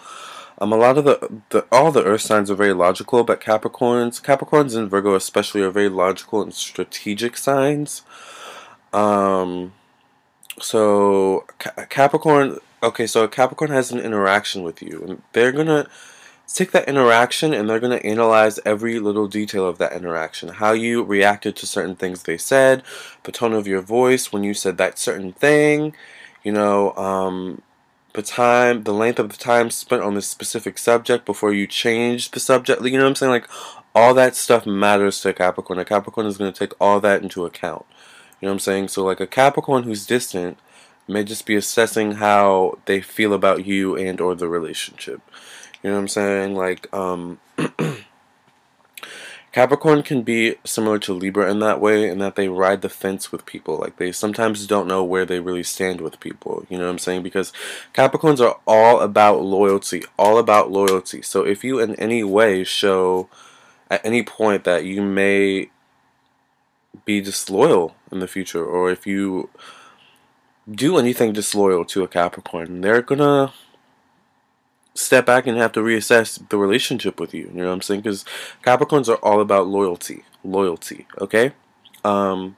Um, 0.62 0.72
a 0.72 0.76
lot 0.76 0.96
of 0.96 1.04
the, 1.04 1.42
the 1.48 1.66
all 1.72 1.90
the 1.90 2.04
Earth 2.04 2.20
signs 2.20 2.48
are 2.48 2.54
very 2.54 2.72
logical, 2.72 3.24
but 3.24 3.40
Capricorns, 3.40 4.22
Capricorns 4.22 4.76
and 4.76 4.88
Virgo 4.88 5.16
especially, 5.16 5.60
are 5.60 5.72
very 5.72 5.88
logical 5.88 6.40
and 6.40 6.54
strategic 6.54 7.36
signs. 7.36 8.02
Um, 8.92 9.72
so 10.60 11.46
Capricorn, 11.88 12.58
okay, 12.80 13.08
so 13.08 13.24
a 13.24 13.28
Capricorn 13.28 13.72
has 13.72 13.90
an 13.90 13.98
interaction 13.98 14.62
with 14.62 14.80
you, 14.80 15.02
and 15.02 15.22
they're 15.32 15.50
gonna 15.50 15.88
take 16.46 16.70
that 16.70 16.88
interaction 16.88 17.52
and 17.52 17.68
they're 17.68 17.80
gonna 17.80 17.96
analyze 17.96 18.60
every 18.64 19.00
little 19.00 19.26
detail 19.26 19.66
of 19.66 19.78
that 19.78 19.92
interaction, 19.94 20.48
how 20.50 20.70
you 20.70 21.02
reacted 21.02 21.56
to 21.56 21.66
certain 21.66 21.96
things 21.96 22.22
they 22.22 22.38
said, 22.38 22.84
the 23.24 23.32
tone 23.32 23.52
of 23.52 23.66
your 23.66 23.82
voice 23.82 24.32
when 24.32 24.44
you 24.44 24.54
said 24.54 24.78
that 24.78 24.96
certain 24.96 25.32
thing, 25.32 25.92
you 26.44 26.52
know. 26.52 26.94
Um, 26.94 27.62
the 28.14 28.22
time, 28.22 28.84
the 28.84 28.92
length 28.92 29.18
of 29.18 29.30
the 29.30 29.36
time 29.36 29.70
spent 29.70 30.02
on 30.02 30.14
this 30.14 30.28
specific 30.28 30.78
subject 30.78 31.24
before 31.24 31.52
you 31.52 31.66
change 31.66 32.30
the 32.30 32.40
subject. 32.40 32.82
You 32.82 32.92
know 32.92 33.04
what 33.04 33.10
I'm 33.10 33.14
saying? 33.14 33.32
Like, 33.32 33.48
all 33.94 34.14
that 34.14 34.36
stuff 34.36 34.66
matters 34.66 35.20
to 35.20 35.30
a 35.30 35.32
Capricorn. 35.32 35.78
A 35.78 35.84
Capricorn 35.84 36.26
is 36.26 36.38
going 36.38 36.52
to 36.52 36.58
take 36.58 36.72
all 36.80 37.00
that 37.00 37.22
into 37.22 37.44
account. 37.44 37.84
You 38.40 38.46
know 38.46 38.52
what 38.52 38.56
I'm 38.56 38.60
saying? 38.60 38.88
So, 38.88 39.04
like, 39.04 39.20
a 39.20 39.26
Capricorn 39.26 39.84
who's 39.84 40.06
distant 40.06 40.58
may 41.08 41.24
just 41.24 41.46
be 41.46 41.56
assessing 41.56 42.12
how 42.12 42.78
they 42.86 43.00
feel 43.00 43.32
about 43.32 43.66
you 43.66 43.96
and 43.96 44.20
or 44.20 44.34
the 44.34 44.48
relationship. 44.48 45.20
You 45.82 45.90
know 45.90 45.96
what 45.96 46.02
I'm 46.02 46.08
saying? 46.08 46.54
Like, 46.54 46.92
um... 46.92 47.38
Capricorn 49.52 50.02
can 50.02 50.22
be 50.22 50.56
similar 50.64 50.98
to 51.00 51.12
Libra 51.12 51.50
in 51.50 51.58
that 51.58 51.78
way, 51.78 52.08
in 52.08 52.18
that 52.18 52.36
they 52.36 52.48
ride 52.48 52.80
the 52.80 52.88
fence 52.88 53.30
with 53.30 53.44
people. 53.44 53.76
Like 53.76 53.98
they 53.98 54.10
sometimes 54.10 54.66
don't 54.66 54.88
know 54.88 55.04
where 55.04 55.26
they 55.26 55.40
really 55.40 55.62
stand 55.62 56.00
with 56.00 56.20
people. 56.20 56.66
You 56.70 56.78
know 56.78 56.84
what 56.84 56.92
I'm 56.92 56.98
saying? 56.98 57.22
Because 57.22 57.52
Capricorns 57.92 58.40
are 58.40 58.58
all 58.66 59.00
about 59.00 59.42
loyalty, 59.42 60.04
all 60.18 60.38
about 60.38 60.70
loyalty. 60.70 61.20
So 61.20 61.44
if 61.44 61.62
you 61.62 61.78
in 61.78 61.94
any 61.96 62.24
way 62.24 62.64
show 62.64 63.28
at 63.90 64.04
any 64.06 64.22
point 64.22 64.64
that 64.64 64.86
you 64.86 65.02
may 65.02 65.68
be 67.04 67.20
disloyal 67.20 67.94
in 68.10 68.20
the 68.20 68.28
future, 68.28 68.64
or 68.64 68.90
if 68.90 69.06
you 69.06 69.50
do 70.70 70.96
anything 70.96 71.34
disloyal 71.34 71.84
to 71.84 72.02
a 72.02 72.08
Capricorn, 72.08 72.80
they're 72.80 73.02
gonna 73.02 73.52
step 74.94 75.26
back 75.26 75.46
and 75.46 75.56
have 75.56 75.72
to 75.72 75.80
reassess 75.80 76.48
the 76.48 76.58
relationship 76.58 77.18
with 77.18 77.32
you. 77.34 77.50
You 77.54 77.60
know 77.60 77.66
what 77.68 77.72
I'm 77.74 77.82
saying? 77.82 78.00
Because 78.00 78.24
Capricorns 78.62 79.08
are 79.08 79.16
all 79.24 79.40
about 79.40 79.66
loyalty. 79.66 80.24
Loyalty, 80.44 81.06
okay? 81.20 81.52
Um, 82.04 82.56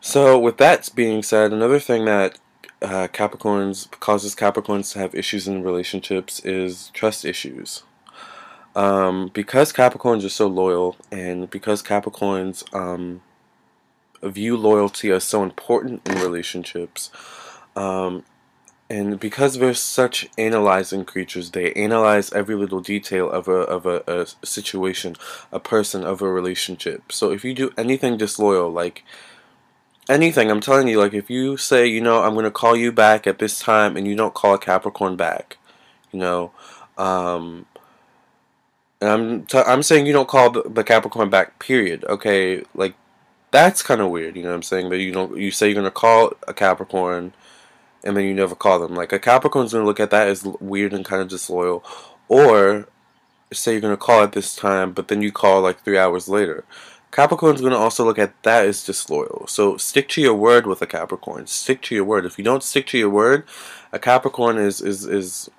so, 0.00 0.38
with 0.38 0.58
that 0.58 0.90
being 0.94 1.22
said, 1.22 1.52
another 1.52 1.78
thing 1.78 2.04
that 2.04 2.38
uh, 2.82 3.08
Capricorns 3.08 3.90
causes 4.00 4.34
Capricorns 4.34 4.92
to 4.92 4.98
have 5.00 5.14
issues 5.14 5.48
in 5.48 5.62
relationships 5.62 6.40
is 6.44 6.90
trust 6.94 7.24
issues. 7.24 7.82
Um, 8.76 9.30
because 9.34 9.72
Capricorns 9.72 10.24
are 10.24 10.30
so 10.30 10.46
loyal, 10.46 10.96
and 11.10 11.50
because 11.50 11.82
Capricorns 11.82 12.62
um, 12.74 13.22
view 14.22 14.56
loyalty 14.56 15.10
as 15.10 15.24
so 15.24 15.42
important 15.42 16.06
in 16.08 16.20
relationships, 16.20 17.10
um, 17.74 18.24
and 18.90 19.20
because 19.20 19.58
they're 19.58 19.74
such 19.74 20.28
analyzing 20.38 21.04
creatures, 21.04 21.50
they 21.50 21.72
analyze 21.74 22.32
every 22.32 22.54
little 22.54 22.80
detail 22.80 23.30
of 23.30 23.46
a 23.46 23.52
of 23.52 23.84
a, 23.84 24.02
a, 24.06 24.26
situation, 24.46 25.14
a 25.52 25.60
person, 25.60 26.04
of 26.04 26.22
a 26.22 26.28
relationship. 26.28 27.12
So 27.12 27.30
if 27.30 27.44
you 27.44 27.54
do 27.54 27.70
anything 27.76 28.16
disloyal, 28.16 28.70
like 28.70 29.04
anything, 30.08 30.50
I'm 30.50 30.60
telling 30.60 30.88
you, 30.88 30.98
like 30.98 31.12
if 31.12 31.28
you 31.28 31.58
say, 31.58 31.86
you 31.86 32.00
know, 32.00 32.22
I'm 32.22 32.34
gonna 32.34 32.50
call 32.50 32.76
you 32.76 32.90
back 32.90 33.26
at 33.26 33.38
this 33.38 33.58
time, 33.58 33.96
and 33.96 34.06
you 34.06 34.16
don't 34.16 34.34
call 34.34 34.54
a 34.54 34.58
Capricorn 34.58 35.16
back, 35.16 35.58
you 36.10 36.18
know, 36.18 36.52
um, 36.96 37.66
and 39.02 39.10
I'm 39.10 39.46
t- 39.46 39.58
I'm 39.58 39.82
saying 39.82 40.06
you 40.06 40.14
don't 40.14 40.28
call 40.28 40.50
the, 40.50 40.84
Capricorn 40.84 41.28
back. 41.28 41.58
Period. 41.58 42.04
Okay, 42.04 42.64
like 42.74 42.94
that's 43.50 43.82
kind 43.82 44.00
of 44.00 44.10
weird. 44.10 44.36
You 44.36 44.44
know 44.44 44.48
what 44.48 44.56
I'm 44.56 44.62
saying? 44.62 44.88
That 44.88 44.98
you 44.98 45.12
don't 45.12 45.36
you 45.36 45.50
say 45.50 45.68
you're 45.68 45.74
gonna 45.74 45.90
call 45.90 46.32
a 46.46 46.54
Capricorn 46.54 47.34
and 48.04 48.16
then 48.16 48.24
you 48.24 48.34
never 48.34 48.54
call 48.54 48.78
them. 48.78 48.94
Like 48.94 49.12
a 49.12 49.18
Capricorn's 49.18 49.72
gonna 49.72 49.84
look 49.84 50.00
at 50.00 50.10
that 50.10 50.28
as 50.28 50.44
weird 50.44 50.92
and 50.92 51.04
kind 51.04 51.22
of 51.22 51.28
disloyal, 51.28 51.84
or 52.28 52.88
say 53.52 53.72
you're 53.72 53.80
gonna 53.80 53.96
call 53.96 54.22
at 54.22 54.32
this 54.32 54.54
time, 54.54 54.92
but 54.92 55.08
then 55.08 55.22
you 55.22 55.32
call 55.32 55.60
like 55.60 55.80
three 55.80 55.98
hours 55.98 56.28
later. 56.28 56.64
Capricorn's 57.10 57.60
gonna 57.60 57.76
also 57.76 58.04
look 58.04 58.18
at 58.18 58.40
that 58.42 58.66
as 58.66 58.84
disloyal. 58.84 59.46
So 59.48 59.76
stick 59.76 60.08
to 60.10 60.20
your 60.20 60.34
word 60.34 60.66
with 60.66 60.82
a 60.82 60.86
Capricorn. 60.86 61.46
Stick 61.46 61.80
to 61.82 61.94
your 61.94 62.04
word. 62.04 62.26
If 62.26 62.38
you 62.38 62.44
don't 62.44 62.62
stick 62.62 62.86
to 62.88 62.98
your 62.98 63.10
word, 63.10 63.44
a 63.92 63.98
Capricorn 63.98 64.58
is 64.58 64.80
is 64.80 65.06
is 65.06 65.50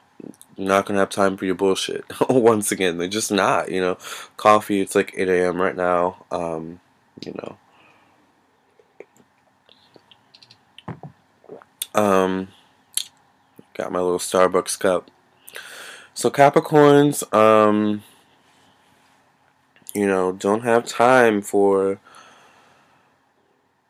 not 0.57 0.85
gonna 0.85 0.99
have 0.99 1.09
time 1.09 1.37
for 1.37 1.45
your 1.45 1.55
bullshit. 1.55 2.05
Once 2.29 2.71
again, 2.71 2.97
they're 2.97 3.07
just 3.07 3.31
not. 3.31 3.71
You 3.71 3.81
know, 3.81 3.97
coffee. 4.37 4.81
It's 4.81 4.95
like 4.95 5.13
8 5.15 5.27
a.m. 5.29 5.61
right 5.61 5.75
now. 5.75 6.25
Um, 6.31 6.79
you 7.25 7.33
know. 7.33 7.57
Um, 11.95 12.49
got 13.73 13.91
my 13.91 13.99
little 13.99 14.19
Starbucks 14.19 14.79
cup. 14.79 15.09
So 16.13 16.29
Capricorns, 16.29 17.23
um, 17.33 18.03
you 19.93 20.05
know, 20.05 20.31
don't 20.31 20.63
have 20.63 20.85
time 20.85 21.41
for 21.41 21.99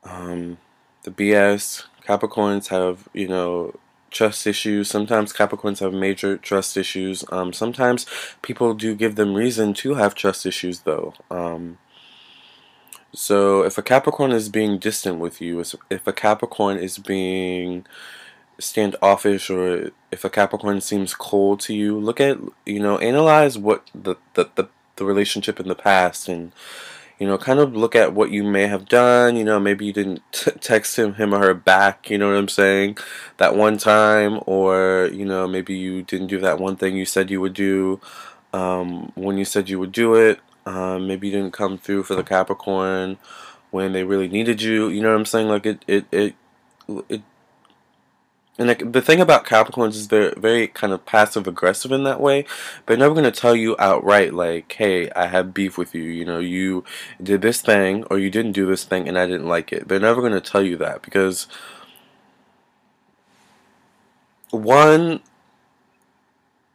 um, 0.04 0.58
the 1.04 1.12
BS. 1.12 1.86
Capricorns 2.08 2.68
have, 2.68 3.08
you 3.14 3.28
know, 3.28 3.74
trust 4.12 4.48
issues. 4.48 4.90
Sometimes 4.90 5.34
Capricorns 5.34 5.80
have 5.80 5.94
major 5.94 6.38
trust 6.38 6.78
issues. 6.78 7.24
Um, 7.32 7.54
sometimes 7.54 8.06
people 8.42 8.74
do 8.74 8.96
give 8.96 9.16
them 9.16 9.34
reason 9.34 9.74
to 9.76 9.96
have 9.96 10.16
trust 10.16 10.46
issues, 10.46 10.82
though. 10.82 11.14
Um, 11.30 11.78
so 13.14 13.64
if 13.64 13.78
a 13.78 13.82
Capricorn 13.82 14.32
is 14.32 14.50
being 14.50 14.78
distant 14.78 15.20
with 15.20 15.42
you, 15.42 15.64
if 15.90 16.08
a 16.08 16.14
Capricorn 16.14 16.78
is 16.78 16.98
being 16.98 17.86
standoffish 18.60 19.50
or 19.50 19.92
if 20.12 20.24
a 20.24 20.30
Capricorn 20.30 20.82
seems 20.82 21.16
cold 21.16 21.60
to 21.62 21.74
you, 21.74 22.00
look 22.00 22.20
at, 22.20 22.38
you 22.66 22.80
know, 22.80 22.98
analyze 23.00 23.58
what 23.58 23.90
the, 23.96 24.16
the, 24.36 24.50
the, 24.56 24.70
the 24.98 25.06
relationship 25.06 25.60
in 25.60 25.68
the 25.68 25.76
past 25.76 26.28
and, 26.28 26.52
you 27.18 27.26
know, 27.28 27.38
kind 27.38 27.60
of 27.60 27.76
look 27.76 27.96
at 27.96 28.14
what 28.14 28.32
you 28.32 28.44
may 28.44 28.68
have 28.68 28.88
done. 28.88 29.36
You 29.36 29.44
know, 29.44 29.60
maybe 29.60 29.86
you 29.86 29.94
didn't 29.94 30.22
text 30.62 30.98
him, 31.00 31.16
him 31.16 31.34
or 31.34 31.40
her 31.40 31.54
back, 31.54 32.10
you 32.10 32.18
know 32.18 32.30
what 32.30 32.38
I'm 32.38 32.48
saying, 32.48 32.98
that 33.38 33.56
one 33.56 33.78
time, 33.78 34.40
or, 34.46 35.10
you 35.12 35.26
know, 35.26 35.48
maybe 35.48 35.76
you 35.76 36.04
didn't 36.04 36.28
do 36.28 36.40
that 36.42 36.60
one 36.60 36.76
thing 36.76 36.96
you 36.96 37.06
said 37.06 37.32
you 37.32 37.42
would 37.42 37.54
do 37.54 38.00
um, 38.54 39.12
when 39.16 39.38
you 39.38 39.46
said 39.46 39.70
you 39.70 39.80
would 39.80 39.92
do 39.92 40.16
it. 40.16 40.40
Um, 40.66 41.08
maybe 41.08 41.28
you 41.28 41.34
didn't 41.34 41.54
come 41.54 41.78
through 41.78 42.04
for 42.04 42.16
the 42.16 42.24
Capricorn 42.24 43.18
when 43.72 43.94
they 43.94 44.04
really 44.04 44.28
needed 44.28 44.62
you. 44.62 44.88
You 44.90 45.02
know 45.02 45.10
what 45.10 45.18
I'm 45.18 45.26
saying? 45.26 45.48
Like 45.48 45.66
it, 45.66 45.84
it, 45.88 46.06
it, 46.12 46.36
it. 47.08 47.22
And 48.58 48.68
like, 48.68 48.92
the 48.92 49.02
thing 49.02 49.22
about 49.22 49.46
Capricorns 49.46 49.96
is 49.96 50.10
they're 50.10 50.34
very 50.36 50.68
kind 50.68 50.92
of 50.92 51.06
passive 51.06 51.48
aggressive 51.48 51.94
in 51.94 52.04
that 52.04 52.20
way. 52.20 52.46
They're 52.86 52.98
never 52.98 53.14
going 53.14 53.24
to 53.24 53.32
tell 53.32 53.56
you 53.56 53.78
outright, 53.80 54.34
like, 54.34 54.70
hey, 54.74 55.10
I 55.12 55.28
have 55.28 55.54
beef 55.54 55.78
with 55.78 55.96
you. 55.96 56.04
You 56.04 56.26
know, 56.26 56.40
you 56.40 56.84
did 57.24 57.42
this 57.42 57.62
thing 57.62 58.04
or 58.12 58.20
you 58.20 58.30
didn't 58.30 58.52
do 58.52 58.66
this 58.66 58.84
thing 58.84 59.08
and 59.08 59.18
I 59.18 59.28
didn't 59.28 59.48
like 59.48 59.72
it. 59.72 59.88
They're 59.88 59.98
never 59.98 60.20
going 60.20 60.34
to 60.34 60.42
tell 60.42 60.62
you 60.62 60.76
that 60.76 61.02
because, 61.02 61.48
one, 64.50 65.22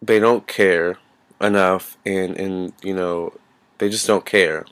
they 0.00 0.18
don't 0.18 0.46
care 0.46 0.96
enough 1.38 1.98
and, 2.06 2.34
and 2.38 2.72
you 2.82 2.94
know, 2.94 3.34
they 3.78 3.88
just 3.88 4.06
don't 4.06 4.24
care. 4.24 4.66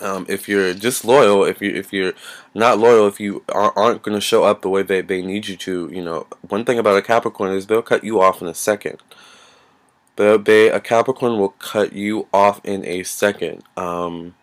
Um, 0.00 0.26
if 0.28 0.48
you're 0.48 0.74
disloyal, 0.74 1.44
if 1.44 1.62
you 1.62 1.70
if 1.70 1.92
you're 1.92 2.14
not 2.52 2.78
loyal, 2.78 3.06
if 3.06 3.20
you 3.20 3.44
aren't 3.48 4.02
going 4.02 4.16
to 4.16 4.20
show 4.20 4.42
up 4.42 4.62
the 4.62 4.68
way 4.68 4.82
they, 4.82 5.00
they 5.02 5.22
need 5.22 5.46
you 5.46 5.56
to, 5.58 5.88
you 5.92 6.02
know, 6.02 6.26
one 6.48 6.64
thing 6.64 6.78
about 6.78 6.96
a 6.96 7.02
Capricorn 7.02 7.52
is 7.52 7.66
they'll 7.66 7.82
cut 7.82 8.02
you 8.02 8.20
off 8.20 8.42
in 8.42 8.48
a 8.48 8.54
second. 8.54 9.00
They, 10.16 10.36
they 10.36 10.68
a 10.68 10.80
Capricorn 10.80 11.38
will 11.38 11.50
cut 11.50 11.92
you 11.92 12.26
off 12.32 12.60
in 12.64 12.84
a 12.84 13.04
second. 13.04 13.62
Um, 13.76 14.34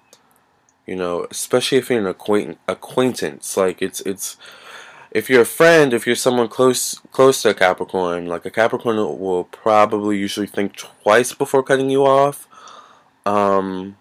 you 0.87 0.95
know, 0.95 1.27
especially 1.29 1.77
if 1.77 1.89
you're 1.89 2.07
an. 2.07 2.57
Acquaintance, 2.67 3.57
like 3.57 3.81
it's 3.81 3.99
it's 4.01 4.37
if 5.11 5.29
you're 5.29 5.41
a 5.41 5.45
friend, 5.45 5.93
if 5.93 6.07
you're 6.07 6.15
someone 6.15 6.47
close 6.47 6.95
close 7.11 7.41
to 7.41 7.49
a 7.49 7.53
Capricorn, 7.53 8.27
like 8.27 8.45
a 8.45 8.51
Capricorn 8.51 8.97
will 8.97 9.43
probably 9.45 10.17
usually 10.17 10.47
think 10.47 10.75
twice 10.77 11.33
before 11.33 11.63
cutting 11.63 11.89
you 11.89 12.05
off. 12.05 12.47
Um, 13.25 13.97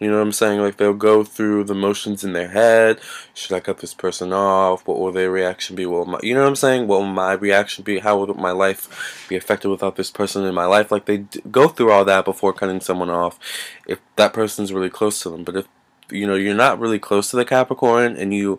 you 0.00 0.10
know 0.10 0.16
what 0.16 0.22
I'm 0.22 0.32
saying? 0.32 0.60
Like 0.60 0.78
they'll 0.78 0.94
go 0.94 1.22
through 1.24 1.64
the 1.64 1.74
motions 1.74 2.24
in 2.24 2.32
their 2.32 2.48
head. 2.48 3.00
Should 3.34 3.54
I 3.54 3.60
cut 3.60 3.78
this 3.78 3.92
person 3.92 4.32
off? 4.32 4.86
What 4.86 4.98
will 4.98 5.12
their 5.12 5.30
reaction 5.30 5.76
be? 5.76 5.84
Will 5.84 6.06
my, 6.06 6.18
you 6.22 6.32
know 6.34 6.40
what 6.40 6.48
I'm 6.48 6.56
saying? 6.56 6.86
What 6.86 7.00
will 7.00 7.06
my 7.06 7.32
reaction 7.32 7.84
be? 7.84 7.98
How 7.98 8.16
will 8.16 8.32
my 8.32 8.50
life 8.50 9.26
be 9.28 9.36
affected 9.36 9.68
without 9.68 9.96
this 9.96 10.10
person 10.10 10.44
in 10.46 10.54
my 10.54 10.64
life? 10.64 10.90
Like 10.90 11.04
they 11.04 11.18
d- 11.18 11.42
go 11.50 11.68
through 11.68 11.92
all 11.92 12.06
that 12.06 12.24
before 12.24 12.54
cutting 12.54 12.80
someone 12.80 13.10
off. 13.10 13.38
If 13.86 14.00
that 14.16 14.32
person's 14.32 14.72
really 14.72 14.88
close 14.88 15.20
to 15.20 15.28
them, 15.28 15.44
but 15.44 15.54
if 15.54 15.68
you 16.10 16.26
know 16.26 16.34
you're 16.34 16.54
not 16.54 16.80
really 16.80 16.98
close 16.98 17.30
to 17.30 17.36
the 17.36 17.44
Capricorn 17.44 18.16
and 18.16 18.32
you 18.32 18.58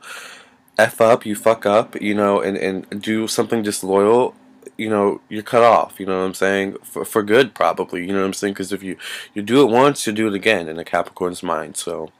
f 0.78 1.02
up, 1.02 1.26
you 1.26 1.36
fuck 1.36 1.66
up, 1.66 2.00
you 2.00 2.14
know, 2.14 2.40
and 2.40 2.56
and 2.56 3.02
do 3.02 3.28
something 3.28 3.64
disloyal 3.64 4.36
you 4.78 4.90
know 4.90 5.22
you're 5.30 5.44
cut 5.44 5.64
off 5.64 6.00
you 6.00 6.06
know 6.06 6.20
what 6.20 6.26
i'm 6.26 6.34
saying? 6.34 6.78
For, 6.84 7.06
for 7.06 7.24
good 7.24 7.54
probably 7.54 8.02
you 8.02 8.14
know 8.14 8.20
what 8.20 8.26
i'm 8.26 8.34
saying? 8.34 8.54
Because 8.54 8.72
if 8.72 8.84
you 8.84 8.98
you 9.34 9.42
do 9.42 9.62
it 9.62 9.72
once 9.72 10.06
you 10.06 10.14
do 10.14 10.28
it 10.28 10.34
again 10.34 10.68
in 10.68 10.80
a 10.80 10.84
capricorn's 10.84 11.44
mind 11.44 11.78
so 11.78 12.12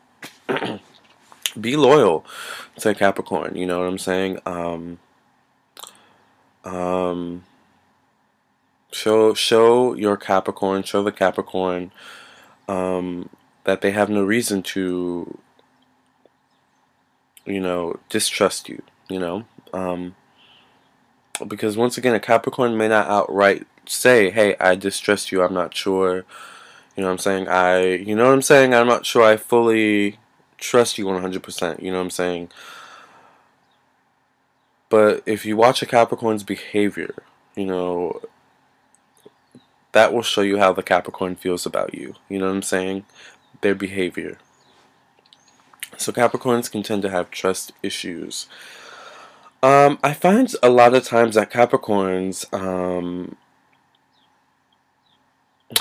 be 1.60 1.76
loyal 1.76 2.26
to 2.80 2.94
capricorn 2.94 3.56
you 3.56 3.66
know 3.66 3.80
what 3.80 3.88
i'm 3.88 3.98
saying? 3.98 4.40
Um 4.46 5.00
um 6.64 7.44
show 8.92 9.34
show 9.34 9.94
your 9.94 10.18
capricorn 10.18 10.84
show 10.84 11.02
the 11.04 11.12
capricorn 11.12 11.92
um 12.68 13.30
that 13.64 13.82
they 13.82 13.92
have 13.92 14.10
no 14.10 14.24
reason 14.24 14.62
to 14.62 15.40
you 17.46 17.60
know 17.60 18.00
distrust 18.10 18.70
you 18.70 18.82
you 19.10 19.20
know? 19.20 19.46
Um 19.74 20.16
because 21.48 21.78
once 21.78 21.98
again, 21.98 22.14
a 22.16 22.20
Capricorn 22.20 22.78
may 22.78 22.88
not 22.88 23.08
outright 23.08 23.68
say, 23.86 24.30
"Hey, 24.30 24.56
I 24.60 24.76
distrust 24.76 25.32
you. 25.32 25.44
I'm 25.44 25.54
not 25.54 25.76
sure." 25.76 26.26
You 26.96 27.04
know 27.04 27.08
what 27.08 27.14
I'm 27.14 27.18
saying? 27.20 27.48
I, 27.48 27.84
you 27.96 28.16
know 28.16 28.26
what 28.26 28.34
I'm 28.34 28.42
saying? 28.42 28.74
I'm 28.74 28.88
not 28.88 29.06
sure 29.06 29.24
I 29.24 29.38
fully 29.38 30.20
trust 30.58 30.98
you 30.98 31.06
100%. 31.06 31.82
You 31.82 31.92
know 31.92 31.98
what 31.98 32.04
I'm 32.04 32.10
saying? 32.10 32.50
But 34.90 35.24
if 35.26 35.46
you 35.46 35.56
watch 35.56 35.82
a 35.82 35.86
Capricorn's 35.86 36.44
behavior, 36.44 37.24
you 37.56 37.66
know, 37.66 38.22
that 39.94 40.14
will 40.14 40.22
show 40.22 40.42
you 40.42 40.58
how 40.58 40.74
the 40.74 40.84
Capricorn 40.84 41.36
feels 41.36 41.66
about 41.66 41.94
you. 41.94 42.16
You 42.28 42.40
know 42.40 42.48
what 42.48 42.56
I'm 42.56 42.62
saying? 42.62 43.06
Their 43.62 43.76
behavior. 43.76 44.38
So 45.98 46.12
Capricorns 46.12 46.70
can 46.72 46.84
tend 46.84 47.04
to 47.04 47.10
have 47.10 47.32
trust 47.32 47.72
issues. 47.82 48.48
Um, 49.64 50.00
I 50.04 50.14
find 50.14 50.52
a 50.64 50.70
lot 50.70 50.96
of 50.96 51.06
times 51.06 51.36
that 51.36 51.52
Capricorns 51.52 52.52
um, 52.52 53.36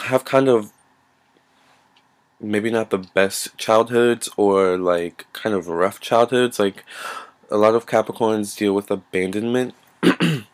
have 0.02 0.25
kind 0.26 0.49
of 0.49 0.72
maybe 2.38 2.70
not 2.70 2.90
the 2.90 2.99
best 2.99 3.56
childhoods 3.56 4.28
or 4.37 4.76
like 4.76 5.26
kind 5.32 5.54
of 5.54 5.68
rough 5.68 5.99
childhoods. 6.00 6.58
Like 6.58 6.84
a 7.50 7.56
lot 7.56 7.75
of 7.75 7.87
Capricorns 7.87 8.56
deal 8.56 8.75
with 8.75 8.90
abandonment 8.90 9.75
in 10.02 10.44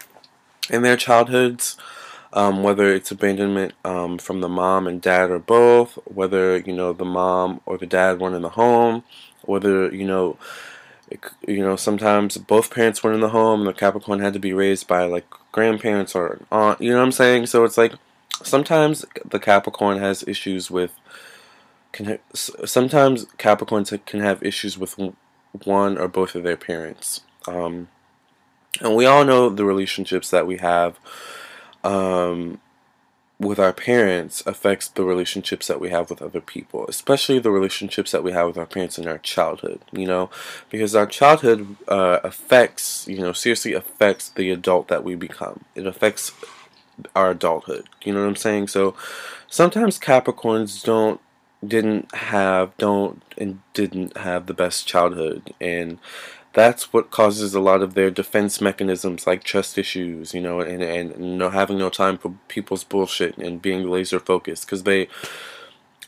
their 0.71 0.97
childhoods. 0.97 1.77
Um, 2.33 2.63
whether 2.63 2.93
it's 2.93 3.11
abandonment 3.11 3.73
um, 3.83 4.19
from 4.19 4.43
the 4.43 4.49
mom 4.49 4.87
and 4.87 5.01
dad 5.01 5.31
or 5.31 5.39
both, 5.39 5.95
whether 6.05 6.59
you 6.59 6.73
know 6.73 6.93
the 6.93 7.05
mom 7.05 7.63
or 7.65 7.79
the 7.79 7.87
dad 7.87 8.21
weren't 8.21 8.35
in 8.35 8.43
the 8.43 8.51
home, 8.51 9.05
whether 9.43 9.95
you 9.95 10.05
know, 10.05 10.37
it, 11.11 11.21
you 11.47 11.63
know 11.63 11.77
sometimes 11.77 12.37
both 12.37 12.71
parents 12.71 13.03
weren't 13.03 13.17
in 13.17 13.21
the 13.21 13.31
home, 13.31 13.65
the 13.65 13.73
Capricorn 13.73 14.21
had 14.21 14.33
to 14.33 14.39
be 14.39 14.53
raised 14.53 14.87
by 14.87 15.05
like 15.05 15.27
grandparents 15.53 16.15
or 16.15 16.27
an 16.35 16.47
aunt. 16.51 16.81
You 16.81 16.91
know 16.91 16.99
what 16.99 17.05
I'm 17.05 17.13
saying? 17.13 17.47
So 17.47 17.65
it's 17.65 17.79
like 17.79 17.95
sometimes 18.43 19.05
the 19.25 19.39
Capricorn 19.39 19.99
has 19.99 20.27
issues 20.27 20.71
with. 20.71 20.93
Can 21.93 22.19
sometimes 22.35 23.25
Capricorns 23.39 24.05
can 24.05 24.21
have 24.21 24.43
issues 24.43 24.77
with 24.77 24.99
one 25.65 25.97
or 25.97 26.09
both 26.09 26.35
of 26.35 26.43
their 26.43 26.57
parents. 26.57 27.23
Um, 27.47 27.89
and 28.81 28.95
we 28.95 29.07
all 29.07 29.25
know 29.25 29.49
the 29.49 29.65
relationships 29.65 30.31
that 30.31 30.47
we 30.47 30.59
have 30.59 30.99
um, 31.85 32.61
with 33.39 33.59
our 33.59 33.73
parents 33.73 34.43
affects 34.47 34.89
the 34.89 35.05
relationships 35.05 35.67
that 35.67 35.81
we 35.81 35.91
have 35.91 36.09
with 36.09 36.23
other 36.23 36.41
people, 36.41 36.87
especially 36.89 37.39
the 37.39 37.51
relationships 37.51 38.13
that 38.13 38.23
we 38.23 38.33
have 38.33 38.47
with 38.47 38.57
our 38.57 38.67
parents 38.67 38.99
in 38.99 39.07
our 39.07 39.19
childhood, 39.19 39.81
you 39.93 40.07
know, 40.07 40.31
because 40.71 40.95
our 40.95 41.07
childhood 41.07 41.77
uh, 41.87 42.19
affects, 42.25 43.07
you 43.07 43.19
know, 43.19 43.33
seriously 43.33 43.75
affects 43.75 44.31
the 44.31 44.51
adult 44.51 44.89
that 44.89 45.05
we 45.05 45.15
become. 45.15 45.65
It 45.75 45.87
affects 45.87 46.33
our 47.15 47.33
adulthood, 47.33 47.89
you 48.03 48.15
know 48.15 48.23
what 48.23 48.29
I'm 48.29 48.37
saying? 48.37 48.69
So 48.69 48.95
sometimes 49.49 49.99
Capricorns 49.99 50.83
don't 50.83 51.21
didn't 51.67 52.15
have 52.15 52.77
don't 52.77 53.23
and 53.39 53.61
didn't 53.73 54.17
have 54.19 54.47
the 54.47 54.55
best 54.55 54.87
childhood 54.87 55.55
and 55.61 55.99
that's 56.57 56.91
what 56.91 57.11
causes 57.11 57.55
a 57.55 57.61
lot 57.61 57.83
of 57.83 57.93
their 57.93 58.11
defense 58.11 58.63
mechanisms 58.63 59.27
like 59.27 59.45
trust 59.45 59.77
issues 59.77 60.33
you 60.33 60.41
know 60.41 60.61
and 60.61 60.83
and 60.83 61.11
you 61.23 61.37
know 61.37 61.51
having 61.51 61.77
no 61.77 61.91
time 61.91 62.17
for 62.17 62.35
people's 62.49 62.83
bullshit 62.83 63.37
and 63.37 63.61
being 63.61 63.89
laser 63.89 64.19
focused 64.19 64.65
because 64.65 64.85
they 64.85 65.07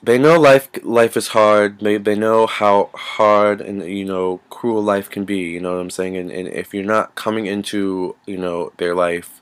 they 0.02 0.16
know 0.16 0.38
life 0.38 0.68
life 0.82 1.16
is 1.16 1.28
hard. 1.28 1.80
They 1.80 1.98
they 1.98 2.14
know 2.14 2.46
how 2.46 2.90
hard 2.94 3.60
and 3.60 3.82
you 3.82 4.04
know 4.04 4.40
cruel 4.48 4.82
life 4.82 5.10
can 5.10 5.24
be 5.24 5.38
you 5.38 5.60
know 5.60 5.74
what 5.74 5.80
i'm 5.80 5.90
saying? 5.90 6.16
And, 6.16 6.30
and 6.30 6.48
if 6.48 6.72
you're 6.72 6.84
not 6.84 7.14
coming 7.14 7.46
into 7.46 8.14
you 8.26 8.38
know 8.38 8.72
their 8.76 8.94
life 8.94 9.40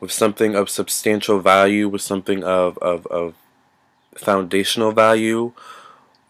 with 0.00 0.10
something 0.10 0.54
of 0.56 0.70
substantial 0.70 1.38
value 1.40 1.88
with 1.88 2.02
something 2.02 2.42
of 2.42 2.78
of, 2.78 3.06
of 3.08 3.34
foundational 4.14 4.92
value 4.92 5.52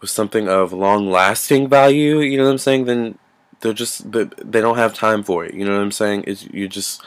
with 0.01 0.09
something 0.09 0.49
of 0.49 0.73
long 0.73 1.09
lasting 1.09 1.69
value, 1.69 2.19
you 2.19 2.37
know 2.37 2.43
what 2.43 2.51
I'm 2.51 2.57
saying, 2.57 2.85
then 2.85 3.17
they're 3.63 3.73
just 3.73 4.11
they 4.11 4.61
don't 4.61 4.77
have 4.77 4.93
time 4.93 5.23
for 5.23 5.45
it. 5.45 5.53
You 5.53 5.65
know 5.65 5.75
what 5.75 5.81
I'm 5.81 5.91
saying? 5.91 6.23
Is 6.23 6.47
you're 6.47 6.67
just 6.67 7.01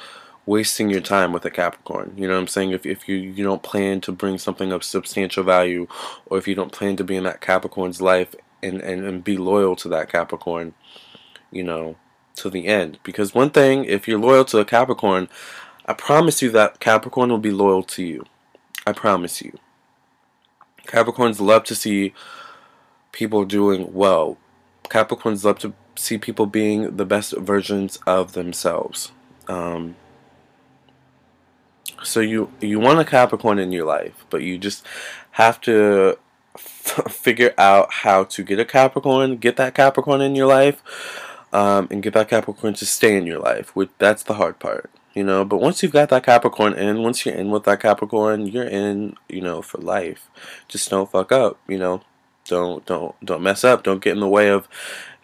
wasting 0.46 0.88
your 0.88 1.02
time 1.02 1.32
with 1.32 1.44
a 1.44 1.50
Capricorn. 1.50 2.14
You 2.16 2.26
know 2.26 2.34
what 2.34 2.40
I'm 2.40 2.46
saying? 2.46 2.70
If 2.70 2.86
if 2.86 3.08
you 3.08 3.16
you 3.16 3.44
don't 3.44 3.62
plan 3.62 4.00
to 4.02 4.12
bring 4.12 4.38
something 4.38 4.72
of 4.72 4.82
substantial 4.82 5.44
value, 5.44 5.86
or 6.24 6.38
if 6.38 6.48
you 6.48 6.54
don't 6.54 6.72
plan 6.72 6.96
to 6.96 7.04
be 7.04 7.14
in 7.14 7.24
that 7.24 7.42
Capricorn's 7.42 8.00
life 8.00 8.34
and 8.62 8.80
and, 8.80 9.04
and 9.04 9.22
be 9.22 9.36
loyal 9.36 9.76
to 9.76 9.88
that 9.90 10.10
Capricorn, 10.10 10.72
you 11.52 11.62
know, 11.62 11.96
to 12.36 12.48
the 12.48 12.66
end. 12.66 12.98
Because 13.02 13.34
one 13.34 13.50
thing, 13.50 13.84
if 13.84 14.08
you're 14.08 14.18
loyal 14.18 14.46
to 14.46 14.58
a 14.58 14.64
Capricorn, 14.64 15.28
I 15.84 15.92
promise 15.92 16.40
you 16.40 16.50
that 16.52 16.80
Capricorn 16.80 17.28
will 17.28 17.38
be 17.38 17.52
loyal 17.52 17.82
to 17.82 18.02
you. 18.02 18.24
I 18.86 18.92
promise 18.92 19.42
you. 19.42 19.58
Capricorns 20.86 21.38
love 21.38 21.64
to 21.64 21.74
see 21.74 22.14
people 23.12 23.44
doing 23.44 23.92
well. 23.92 24.38
Capricorns 24.84 25.44
love 25.44 25.58
to 25.58 25.74
see 25.96 26.18
people 26.18 26.46
being 26.46 26.96
the 26.96 27.04
best 27.04 27.36
versions 27.36 27.98
of 28.06 28.32
themselves. 28.32 29.12
Um, 29.48 29.96
so 32.02 32.20
you 32.20 32.52
you 32.60 32.78
want 32.78 33.00
a 33.00 33.04
Capricorn 33.04 33.58
in 33.58 33.72
your 33.72 33.86
life, 33.86 34.24
but 34.30 34.42
you 34.42 34.58
just 34.58 34.84
have 35.32 35.60
to 35.62 36.18
f- 36.54 37.10
figure 37.10 37.54
out 37.58 37.92
how 37.92 38.24
to 38.24 38.42
get 38.42 38.60
a 38.60 38.64
Capricorn, 38.64 39.36
get 39.36 39.56
that 39.56 39.74
Capricorn 39.74 40.20
in 40.20 40.34
your 40.34 40.46
life, 40.46 40.82
um, 41.52 41.88
and 41.90 42.02
get 42.02 42.14
that 42.14 42.28
Capricorn 42.28 42.74
to 42.74 42.86
stay 42.86 43.16
in 43.16 43.26
your 43.26 43.40
life. 43.40 43.74
Which 43.74 43.90
that's 43.98 44.22
the 44.22 44.34
hard 44.34 44.58
part 44.58 44.90
you 45.16 45.24
know. 45.24 45.44
But 45.44 45.60
once 45.60 45.82
you've 45.82 45.92
got 45.92 46.10
that 46.10 46.22
Capricorn 46.22 46.74
in, 46.74 47.02
once 47.02 47.26
you're 47.26 47.34
in 47.34 47.50
with 47.50 47.64
that 47.64 47.80
Capricorn, 47.80 48.46
you're 48.46 48.68
in, 48.68 49.16
you 49.28 49.40
know, 49.40 49.62
for 49.62 49.78
life. 49.78 50.28
Just 50.68 50.90
don't 50.90 51.10
fuck 51.10 51.32
up, 51.32 51.58
you 51.66 51.78
know. 51.78 52.02
Don't 52.46 52.86
don't 52.86 53.16
don't 53.24 53.42
mess 53.42 53.64
up. 53.64 53.82
Don't 53.82 54.02
get 54.04 54.12
in 54.12 54.20
the 54.20 54.28
way 54.28 54.50
of 54.50 54.68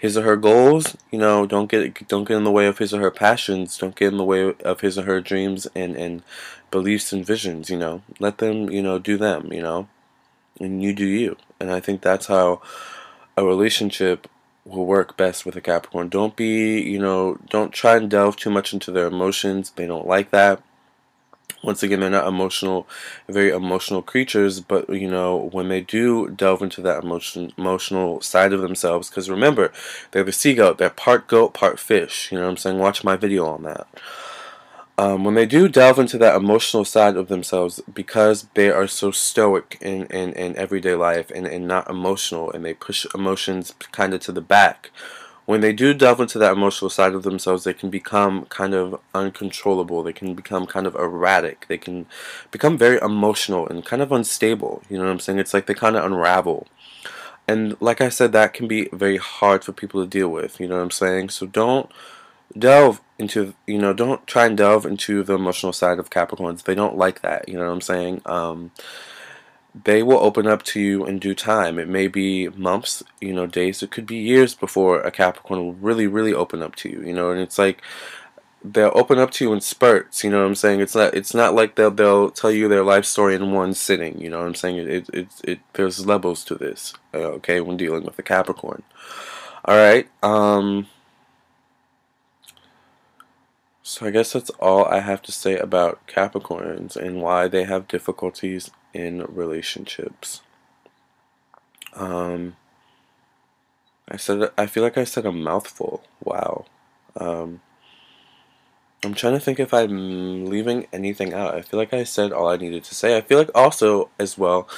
his 0.02 0.16
or 0.16 0.22
her 0.22 0.36
goals. 0.36 0.96
You 1.12 1.18
know, 1.20 1.46
don't 1.46 1.70
get 1.70 2.08
don't 2.08 2.24
get 2.24 2.36
in 2.36 2.42
the 2.42 2.50
way 2.50 2.66
of 2.66 2.78
his 2.78 2.92
or 2.92 3.00
her 3.00 3.12
passions. 3.12 3.78
Don't 3.78 3.94
get 3.94 4.10
in 4.10 4.18
the 4.18 4.24
way 4.24 4.52
of 4.64 4.80
his 4.80 4.98
or 4.98 5.02
her 5.02 5.20
dreams 5.20 5.68
and 5.76 5.94
and 5.94 6.24
beliefs 6.72 7.12
and 7.12 7.24
visions. 7.24 7.70
You 7.70 7.78
know, 7.78 8.02
let 8.18 8.38
them 8.38 8.68
you 8.68 8.82
know 8.82 8.98
do 8.98 9.16
them. 9.16 9.52
You 9.52 9.62
know, 9.62 9.88
and 10.58 10.82
you 10.82 10.92
do 10.92 11.06
you. 11.06 11.36
And 11.60 11.70
I 11.70 11.78
think 11.78 12.02
that's 12.02 12.26
how 12.26 12.60
a 13.36 13.44
relationship 13.44 14.26
will 14.64 14.86
work 14.86 15.16
best 15.16 15.46
with 15.46 15.54
a 15.54 15.60
Capricorn. 15.60 16.08
Don't 16.08 16.34
be, 16.34 16.80
you 16.80 16.98
know, 16.98 17.38
don't 17.48 17.72
try 17.72 17.96
and 17.96 18.10
delve 18.10 18.36
too 18.36 18.50
much 18.50 18.72
into 18.72 18.90
their 18.90 19.06
emotions. 19.06 19.70
They 19.76 19.86
don't 19.86 20.06
like 20.06 20.32
that. 20.32 20.60
Once 21.62 21.82
again, 21.82 22.00
they're 22.00 22.10
not 22.10 22.26
emotional, 22.26 22.86
very 23.28 23.50
emotional 23.50 24.02
creatures, 24.02 24.60
but 24.60 24.88
you 24.90 25.10
know, 25.10 25.48
when 25.52 25.68
they 25.68 25.80
do 25.80 26.28
delve 26.30 26.62
into 26.62 26.80
that 26.82 27.02
emotion, 27.02 27.52
emotional 27.56 28.20
side 28.20 28.52
of 28.52 28.60
themselves, 28.60 29.08
because 29.08 29.30
remember, 29.30 29.72
they're 30.10 30.24
the 30.24 30.32
sea 30.32 30.54
goat, 30.54 30.78
they're 30.78 30.90
part 30.90 31.26
goat, 31.26 31.54
part 31.54 31.78
fish. 31.78 32.30
You 32.30 32.38
know 32.38 32.44
what 32.44 32.50
I'm 32.50 32.56
saying? 32.56 32.78
Watch 32.78 33.04
my 33.04 33.16
video 33.16 33.46
on 33.46 33.62
that 33.62 33.86
um, 34.98 35.24
when 35.24 35.34
they 35.34 35.46
do 35.46 35.68
delve 35.68 35.98
into 35.98 36.18
that 36.18 36.36
emotional 36.36 36.84
side 36.84 37.16
of 37.16 37.28
themselves, 37.28 37.80
because 37.92 38.46
they 38.54 38.70
are 38.70 38.86
so 38.86 39.10
stoic 39.10 39.78
in, 39.80 40.06
in, 40.06 40.32
in 40.34 40.56
everyday 40.56 40.94
life 40.94 41.30
and, 41.34 41.46
and 41.46 41.66
not 41.66 41.88
emotional, 41.88 42.50
and 42.52 42.64
they 42.64 42.74
push 42.74 43.06
emotions 43.14 43.74
kind 43.90 44.12
of 44.14 44.20
to 44.20 44.32
the 44.32 44.40
back, 44.40 44.90
when 45.44 45.60
they 45.60 45.72
do 45.72 45.92
delve 45.92 46.20
into 46.20 46.38
that 46.38 46.52
emotional 46.52 46.88
side 46.88 47.14
of 47.14 47.24
themselves, 47.24 47.64
they 47.64 47.74
can 47.74 47.90
become 47.90 48.44
kind 48.46 48.74
of 48.74 49.00
uncontrollable. 49.14 50.02
They 50.02 50.12
can 50.12 50.34
become 50.34 50.66
kind 50.66 50.86
of 50.86 50.94
erratic. 50.94 51.66
They 51.68 51.78
can 51.78 52.06
become 52.50 52.78
very 52.78 52.98
emotional 52.98 53.66
and 53.66 53.84
kind 53.84 54.02
of 54.02 54.12
unstable. 54.12 54.82
You 54.88 54.98
know 54.98 55.04
what 55.04 55.10
I'm 55.10 55.20
saying? 55.20 55.38
It's 55.38 55.52
like 55.52 55.66
they 55.66 55.74
kind 55.74 55.96
of 55.96 56.04
unravel. 56.04 56.68
And 57.48 57.76
like 57.80 58.00
I 58.00 58.08
said, 58.08 58.32
that 58.32 58.54
can 58.54 58.68
be 58.68 58.88
very 58.92 59.16
hard 59.16 59.64
for 59.64 59.72
people 59.72 60.00
to 60.00 60.08
deal 60.08 60.28
with. 60.28 60.60
You 60.60 60.68
know 60.68 60.76
what 60.76 60.84
I'm 60.84 60.90
saying? 60.92 61.30
So 61.30 61.46
don't 61.46 61.90
delve 62.56 63.00
into 63.18 63.54
you 63.66 63.78
know 63.78 63.94
don't 63.94 64.26
try 64.26 64.44
and 64.44 64.58
delve 64.58 64.84
into 64.84 65.22
the 65.22 65.34
emotional 65.34 65.72
side 65.72 65.98
of 65.98 66.10
Capricorns. 66.10 66.62
They 66.62 66.74
don't 66.74 66.96
like 66.96 67.22
that. 67.22 67.48
You 67.48 67.58
know 67.58 67.66
what 67.66 67.72
I'm 67.72 67.80
saying? 67.80 68.22
Um, 68.26 68.70
they 69.74 70.02
will 70.02 70.18
open 70.18 70.46
up 70.46 70.62
to 70.62 70.80
you 70.80 71.06
in 71.06 71.18
due 71.18 71.34
time. 71.34 71.78
It 71.78 71.88
may 71.88 72.06
be 72.06 72.48
months, 72.50 73.02
you 73.20 73.32
know, 73.32 73.46
days. 73.46 73.82
It 73.82 73.90
could 73.90 74.06
be 74.06 74.16
years 74.16 74.54
before 74.54 75.00
a 75.00 75.10
Capricorn 75.10 75.60
will 75.60 75.72
really, 75.74 76.06
really 76.06 76.34
open 76.34 76.62
up 76.62 76.74
to 76.76 76.90
you. 76.90 77.02
You 77.02 77.14
know, 77.14 77.30
and 77.30 77.40
it's 77.40 77.58
like 77.58 77.82
they'll 78.62 78.92
open 78.94 79.18
up 79.18 79.30
to 79.32 79.44
you 79.44 79.52
in 79.52 79.60
spurts. 79.60 80.22
You 80.22 80.30
know 80.30 80.40
what 80.40 80.46
I'm 80.46 80.54
saying? 80.54 80.80
It's 80.80 80.94
not. 80.94 81.14
It's 81.14 81.34
not 81.34 81.54
like 81.54 81.76
they'll 81.76 81.90
they'll 81.90 82.30
tell 82.30 82.50
you 82.52 82.68
their 82.68 82.84
life 82.84 83.06
story 83.06 83.34
in 83.34 83.52
one 83.52 83.72
sitting. 83.72 84.20
You 84.20 84.28
know 84.28 84.38
what 84.38 84.46
I'm 84.46 84.54
saying? 84.54 84.76
It 84.76 85.08
it 85.12 85.28
it, 85.42 85.60
there's 85.72 86.06
levels 86.06 86.44
to 86.44 86.54
this. 86.54 86.92
Uh, 87.14 87.18
okay, 87.38 87.60
when 87.60 87.78
dealing 87.78 88.04
with 88.04 88.18
a 88.18 88.22
Capricorn. 88.22 88.82
All 89.64 89.76
right. 89.76 90.08
Um. 90.22 90.86
So 93.82 94.06
I 94.06 94.10
guess 94.10 94.32
that's 94.32 94.50
all 94.50 94.84
I 94.84 95.00
have 95.00 95.22
to 95.22 95.32
say 95.32 95.56
about 95.56 96.06
Capricorns 96.06 96.94
and 96.94 97.20
why 97.20 97.48
they 97.48 97.64
have 97.64 97.88
difficulties 97.88 98.70
in 98.92 99.24
relationships. 99.24 100.42
Um, 101.94 102.56
I 104.08 104.16
said 104.16 104.50
I 104.56 104.66
feel 104.66 104.82
like 104.82 104.98
I 104.98 105.04
said 105.04 105.26
a 105.26 105.32
mouthful. 105.32 106.02
Wow. 106.22 106.66
Um, 107.16 107.60
I'm 109.04 109.14
trying 109.14 109.34
to 109.34 109.40
think 109.40 109.58
if 109.58 109.74
I'm 109.74 110.46
leaving 110.46 110.86
anything 110.92 111.34
out. 111.34 111.54
I 111.54 111.62
feel 111.62 111.78
like 111.78 111.92
I 111.92 112.04
said 112.04 112.32
all 112.32 112.48
I 112.48 112.56
needed 112.56 112.84
to 112.84 112.94
say. 112.94 113.16
I 113.16 113.20
feel 113.20 113.38
like 113.38 113.50
also 113.54 114.10
as 114.18 114.38
well, 114.38 114.68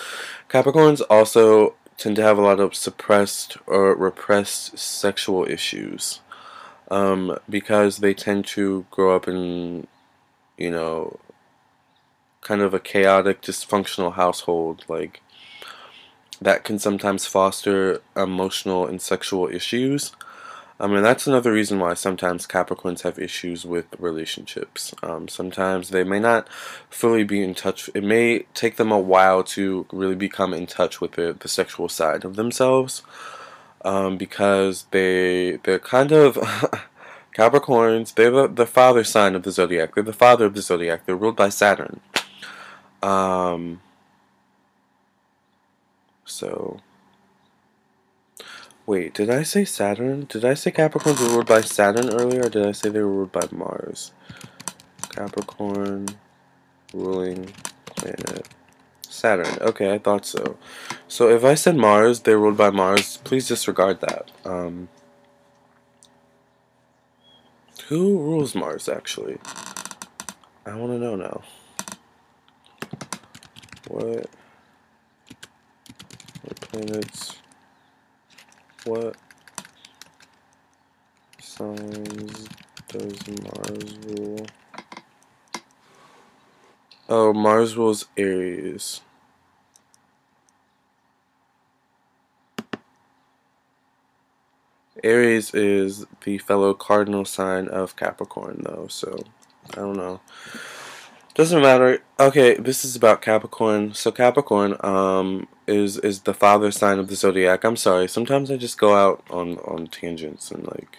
Capricorns 0.49 1.03
also 1.11 1.75
tend 1.99 2.17
to 2.17 2.23
have 2.23 2.39
a 2.39 2.43
lot 2.43 2.59
of 2.59 2.75
suppressed 2.75 3.59
or 3.67 3.95
repressed 3.95 4.79
sexual 4.79 5.47
issues 5.47 6.21
um, 6.91 7.39
because 7.49 7.99
they 7.99 8.15
tend 8.15 8.47
to 8.47 8.87
grow 8.91 9.15
up 9.15 9.29
in, 9.29 9.87
you 10.57 10.71
know, 10.71 11.21
kind 12.45 12.61
of 12.61 12.73
a 12.73 12.79
chaotic, 12.79 13.43
dysfunctional 13.43 14.15
household, 14.15 14.85
like 14.89 15.21
that 16.41 16.63
can 16.63 16.79
sometimes 16.79 17.27
foster 17.27 18.01
emotional 18.17 18.87
and 18.87 19.03
sexual 19.03 19.49
issues. 19.49 20.13
I 20.79 20.87
mean, 20.89 21.03
that's 21.03 21.27
another 21.27 21.53
reason 21.53 21.79
why 21.79 21.95
sometimes 21.95 22.47
Capricorns 22.47 23.03
have 23.03 23.19
issues 23.19 23.65
with 23.65 23.87
relationships. 23.99 24.95
Um, 25.03 25.29
sometimes 25.29 25.91
they 25.91 26.05
may 26.05 26.19
not 26.19 26.49
fully 26.91 27.25
be 27.25 27.43
in 27.43 27.55
touch. 27.55 27.89
It 27.95 28.05
may 28.05 28.41
take 28.55 28.77
them 28.77 28.91
a 28.93 28.99
while 28.99 29.45
to 29.45 29.87
really 29.93 30.17
become 30.17 30.53
in 30.53 30.67
touch 30.67 31.01
with 31.01 31.13
the, 31.13 31.37
the 31.39 31.49
sexual 31.49 31.89
side 31.89 32.25
of 32.25 32.37
themselves 32.37 33.03
um, 33.85 34.17
because 34.17 34.87
they 34.91 35.59
they're 35.63 35.79
kind 35.79 36.11
of 36.11 36.35
Capricorns. 37.37 38.15
They're 38.15 38.31
the, 38.31 38.49
the 38.49 38.67
father 38.67 39.05
sign 39.05 39.35
of 39.35 39.45
the 39.45 39.53
zodiac. 39.53 39.95
They're 39.95 40.05
the 40.05 40.13
father 40.13 40.47
of 40.47 40.55
the 40.55 40.63
zodiac. 40.63 41.07
They're 41.07 41.17
ruled 41.17 41.37
by 41.37 41.51
Saturn. 41.51 42.01
Um, 43.05 43.81
so 46.25 46.81
Wait, 48.87 49.15
did 49.15 49.31
I 49.31 49.45
say 49.45 49.65
Saturn? 49.65 50.27
Did 50.29 50.45
I 50.45 50.53
say 50.53 50.71
Capricorns 50.71 51.19
were 51.19 51.29
ruled 51.29 51.47
by 51.47 51.63
Saturn 51.63 52.11
earlier, 52.11 52.45
or 52.45 52.49
did 52.51 52.67
I 52.67 52.73
say 52.73 52.91
they 52.91 53.01
were 53.01 53.09
ruled 53.09 53.33
by 53.33 53.49
Mars? 53.51 54.13
Capricorn 55.09 56.09
ruling 56.93 57.51
planet. 57.87 58.47
Saturn. 59.09 59.57
Okay, 59.63 59.95
I 59.95 59.99
thought 59.99 60.27
so. 60.27 60.59
So 61.09 61.31
if 61.31 61.45
I 61.45 61.55
said 61.55 61.77
Mars, 61.77 62.21
they're 62.21 62.39
ruled 62.39 62.59
by 62.59 62.69
Mars, 62.69 63.17
please 63.25 63.49
disregard 63.49 64.03
that. 64.03 64.31
Um, 64.45 64.89
who 67.89 68.19
rules 68.19 68.55
Mars, 68.55 68.87
actually? 68.87 69.39
I 70.67 70.75
want 70.77 70.93
to 70.93 70.99
know 70.99 71.17
now. 71.17 71.43
What? 73.89 74.31
What 76.43 76.61
planets? 76.61 77.37
What 78.85 79.17
signs 81.41 82.49
does 82.89 83.29
Mars 83.29 83.99
rule? 84.07 84.47
Oh, 87.09 87.35
Mars 87.35 87.77
rules 87.77 88.07
Aries. 88.17 89.03
Aries 95.03 95.53
is 95.55 96.07
the 96.25 96.39
fellow 96.39 96.73
cardinal 96.73 97.27
sign 97.27 97.69
of 97.69 97.97
Capricorn, 97.97 98.63
though, 98.65 98.87
so 98.89 99.19
I 99.73 99.77
don't 99.77 99.97
know. 99.97 100.21
Doesn't 101.35 101.63
matter. 101.63 101.99
Okay, 102.21 102.55
this 102.55 102.85
is 102.85 102.95
about 102.95 103.21
Capricorn. 103.21 103.93
So 103.95 104.13
Capricorn 104.13 104.77
um, 104.85 105.49
is 105.67 105.99
is 105.99 106.21
the 106.21 106.35
father 106.35 106.71
sign 106.71 107.01
of 107.01 107.09
the 107.09 107.17
zodiac. 107.17 107.65
I'm 107.65 107.77
sorry. 107.77 108.07
Sometimes 108.07 108.53
I 108.53 108.57
just 108.57 108.79
go 108.79 108.95
out 108.95 109.25
on 109.31 109.59
on 109.59 109.89
tangents 109.89 110.53
and 110.53 110.65
like 110.65 110.99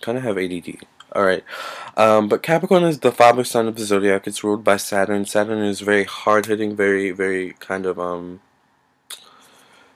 kind 0.00 0.16
of 0.16 0.24
have 0.24 0.38
ADD. 0.38 0.78
All 1.14 1.24
right, 1.24 1.44
um, 1.94 2.26
but 2.26 2.42
Capricorn 2.42 2.84
is 2.84 3.00
the 3.00 3.12
father 3.12 3.44
sign 3.44 3.66
of 3.68 3.76
the 3.76 3.84
zodiac. 3.84 4.26
It's 4.26 4.42
ruled 4.42 4.64
by 4.64 4.78
Saturn. 4.78 5.26
Saturn 5.26 5.62
is 5.62 5.80
very 5.80 6.04
hard 6.04 6.46
hitting, 6.46 6.74
very 6.74 7.10
very 7.10 7.52
kind 7.60 7.84
of 7.84 7.98
um. 7.98 8.40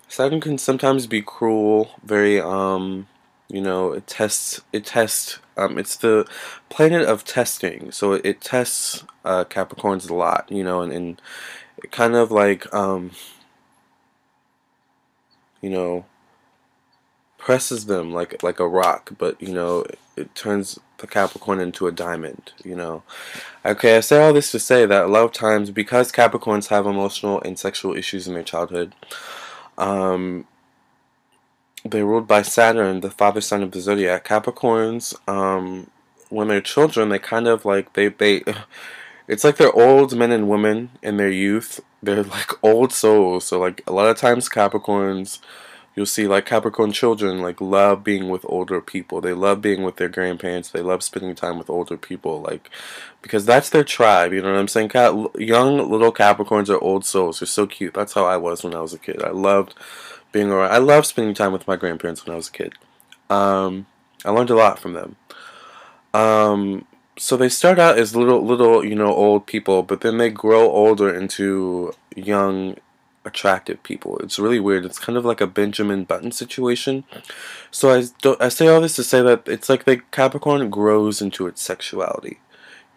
Saturn 0.09 0.43
can 0.43 0.59
sometimes 0.59 1.07
be 1.07 1.23
cruel, 1.23 1.93
very 2.05 2.39
um 2.39 3.09
you 3.49 3.61
know 3.61 3.93
it 3.93 4.07
tests 4.07 4.61
it 4.73 4.87
tests 4.87 5.39
um, 5.57 5.79
it's 5.79 5.97
the 5.97 6.27
planet 6.69 7.09
of 7.09 7.25
testing. 7.25 7.91
So 7.93 8.13
it, 8.15 8.41
tests 8.43 9.05
uh, 9.25 9.45
capricorns 9.45 10.09
a 10.11 10.15
lot 10.15 10.51
you 10.51 10.65
know 10.65 10.83
and, 10.83 10.93
and 10.93 11.23
it 11.83 11.93
kind 11.93 12.15
of 12.15 12.31
like 12.31 12.73
um, 12.75 13.13
you 15.61 15.71
know 15.71 16.05
presses 17.39 17.87
them 17.87 18.13
like 18.13 18.43
like 18.43 18.59
a 18.61 18.69
rock 18.69 19.13
but 19.19 19.41
you 19.41 19.55
know 19.55 19.81
it, 19.83 19.99
it 20.17 20.35
turns 20.35 20.79
the 20.99 21.07
capricorn 21.07 21.61
into 21.61 21.87
a 21.87 21.93
diamond 21.93 22.53
you 22.65 22.75
know. 22.75 23.03
Okay 23.65 23.97
i 23.97 24.01
say 24.01 24.21
all 24.23 24.33
this 24.33 24.51
to 24.53 24.59
say 24.59 24.87
that 24.87 25.05
a 25.05 25.09
lot 25.09 25.25
of 25.25 25.33
times 25.33 25.71
because 25.71 26.11
capricorns 26.13 26.69
have 26.69 26.87
emotional 26.87 27.41
and 27.43 27.59
sexual 27.59 27.97
issues 27.97 28.27
in 28.27 28.35
their 28.35 28.43
childhood 28.43 28.95
um, 29.79 30.47
they're 31.91 32.07
ruled 32.07 32.27
by 32.29 32.43
Saturn, 32.43 33.01
the 33.01 33.11
father 33.11 33.41
sign 33.41 33.63
of 33.63 33.73
the 33.73 33.81
zodiac. 33.81 34.27
Capricorns, 34.27 35.15
um, 35.29 35.91
when 36.29 36.49
they're 36.49 36.61
children, 36.61 37.09
they 37.09 37.19
kind 37.19 37.47
of 37.47 37.65
like 37.65 37.93
they 37.95 38.09
they. 38.09 38.43
It's 39.29 39.43
like 39.43 39.57
they're 39.57 39.73
old 39.73 40.17
men 40.17 40.31
and 40.31 40.49
women 40.49 40.91
in 41.03 41.17
their 41.17 41.33
youth. 41.33 41.81
They're 42.01 42.23
like 42.23 42.53
old 42.63 42.93
souls. 42.93 43.45
So 43.47 43.59
like 43.59 43.83
a 43.85 43.93
lot 43.93 44.07
of 44.09 44.17
times 44.17 44.49
Capricorns, 44.49 45.41
you'll 45.97 46.07
see 46.07 46.29
like 46.29 46.47
Capricorn 46.47 46.93
children 46.93 47.43
like 47.43 47.61
love 47.61 48.05
being 48.05 48.29
with 48.29 48.45
older 48.49 48.81
people. 48.81 49.21
They 49.21 49.33
love 49.33 49.61
being 49.61 49.83
with 49.83 49.97
their 49.97 50.09
grandparents. 50.09 50.71
They 50.71 50.81
love 50.81 51.03
spending 51.03 51.35
time 51.35 51.59
with 51.59 51.69
older 51.69 51.97
people. 51.97 52.41
Like 52.41 52.71
because 53.21 53.45
that's 53.45 53.71
their 53.71 53.83
tribe. 53.83 54.33
You 54.33 54.43
know 54.43 54.53
what 54.53 54.61
I'm 54.61 54.69
saying? 54.69 54.93
young 54.95 55.91
little 55.91 56.13
Capricorns 56.13 56.69
are 56.69 56.79
old 56.79 57.05
souls. 57.05 57.41
They're 57.41 57.49
so 57.49 57.67
cute. 57.67 57.95
That's 57.95 58.13
how 58.13 58.27
I 58.27 58.37
was 58.37 58.63
when 58.63 58.77
I 58.77 58.81
was 58.81 58.95
a 58.95 58.99
kid. 58.99 59.25
I 59.25 59.31
loved 59.31 59.75
being 60.37 60.51
around. 60.51 60.71
I 60.71 60.77
loved 60.77 61.07
spending 61.07 61.35
time 61.35 61.53
with 61.53 61.67
my 61.67 61.77
grandparents 61.77 62.27
when 62.27 62.35
I 62.35 62.37
was 62.37 62.49
a 62.49 62.53
kid. 62.53 62.75
Um, 63.31 63.87
I 64.23 64.31
learned 64.31 64.51
a 64.51 64.55
lot 64.55 64.79
from 64.79 64.93
them. 64.93 65.17
Um, 66.13 66.87
so 67.19 67.39
they 67.39 67.49
start 67.49 67.79
out 67.79 67.99
as 67.99 68.15
little, 68.15 68.45
little, 68.45 68.85
you 68.85 68.95
know, 68.95 69.15
old 69.15 69.47
people, 69.47 69.83
but 69.83 70.03
then 70.03 70.19
they 70.19 70.29
grow 70.29 70.71
older 70.71 71.09
into 71.15 71.95
young, 72.15 72.77
attractive 73.25 73.83
people. 73.83 74.19
It's 74.19 74.39
really 74.39 74.61
weird. 74.61 74.85
It's 74.85 74.99
kind 74.99 75.17
of 75.17 75.25
like 75.25 75.41
a 75.41 75.47
Benjamin 75.47 76.05
Button 76.05 76.33
situation. 76.33 77.05
So 77.71 77.91
I, 77.91 78.05
I 78.39 78.51
say 78.51 78.69
all 78.69 78.83
this 78.83 78.97
to 78.97 79.05
say 79.05 79.23
that 79.23 79.49
it's 79.49 79.71
like 79.71 79.85
the 79.85 80.03
Capricorn 80.11 80.69
grows 80.69 81.23
into 81.23 81.47
its 81.47 81.63
sexuality. 81.63 82.41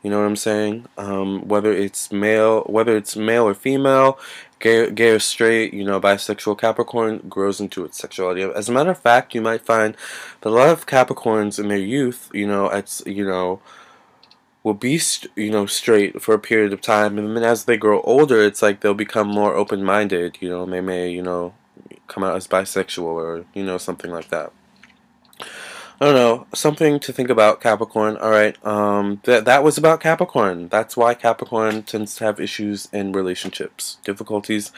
You 0.03 0.09
know 0.09 0.19
what 0.19 0.27
I'm 0.27 0.35
saying? 0.35 0.87
Um, 0.97 1.47
whether 1.47 1.71
it's 1.71 2.11
male, 2.11 2.63
whether 2.63 2.97
it's 2.97 3.15
male 3.15 3.47
or 3.47 3.53
female, 3.53 4.19
gay, 4.59 4.89
gay 4.91 5.11
or 5.11 5.19
straight, 5.19 5.73
you 5.73 5.83
know, 5.83 5.99
bisexual 5.99 6.59
Capricorn 6.59 7.19
grows 7.29 7.59
into 7.59 7.83
its 7.85 7.97
sexuality. 7.97 8.41
As 8.43 8.69
a 8.69 8.71
matter 8.71 8.91
of 8.91 8.99
fact, 8.99 9.33
you 9.33 9.41
might 9.41 9.65
find 9.65 9.95
that 10.41 10.49
a 10.49 10.51
lot 10.51 10.69
of 10.69 10.85
Capricorns 10.85 11.59
in 11.59 11.67
their 11.69 11.77
youth, 11.77 12.29
you 12.33 12.47
know, 12.47 12.67
it's 12.69 13.01
you 13.05 13.25
know, 13.25 13.61
will 14.63 14.73
be 14.73 14.99
you 15.35 15.51
know 15.51 15.65
straight 15.65 16.21
for 16.21 16.33
a 16.33 16.39
period 16.39 16.73
of 16.73 16.81
time, 16.81 17.17
and 17.17 17.35
then 17.35 17.43
as 17.43 17.65
they 17.65 17.77
grow 17.77 18.01
older, 18.01 18.41
it's 18.41 18.61
like 18.61 18.81
they'll 18.81 18.93
become 18.93 19.27
more 19.27 19.55
open-minded. 19.55 20.37
You 20.41 20.49
know, 20.49 20.65
they 20.65 20.81
may 20.81 21.09
you 21.09 21.21
know 21.21 21.53
come 22.07 22.23
out 22.23 22.35
as 22.35 22.47
bisexual 22.47 23.03
or 23.03 23.45
you 23.53 23.63
know 23.63 23.77
something 23.77 24.11
like 24.11 24.29
that. 24.29 24.51
I 26.01 26.05
don't 26.05 26.15
know, 26.15 26.47
something 26.55 26.97
to 27.01 27.11
think 27.11 27.29
about 27.29 27.59
Capricorn. 27.59 28.15
All 28.15 28.29
right, 28.29 28.55
um, 28.65 29.19
that 29.25 29.43
that 29.43 29.65
was 29.65 29.77
about 29.77 29.99
Capricorn. 29.99 30.69
That's 30.69 30.95
why 30.95 31.13
Capricorn 31.13 31.83
tends 31.83 32.15
to 32.15 32.23
have 32.23 32.39
issues 32.39 32.87
in 32.93 33.11
relationships, 33.11 33.97
difficulties 34.05 34.71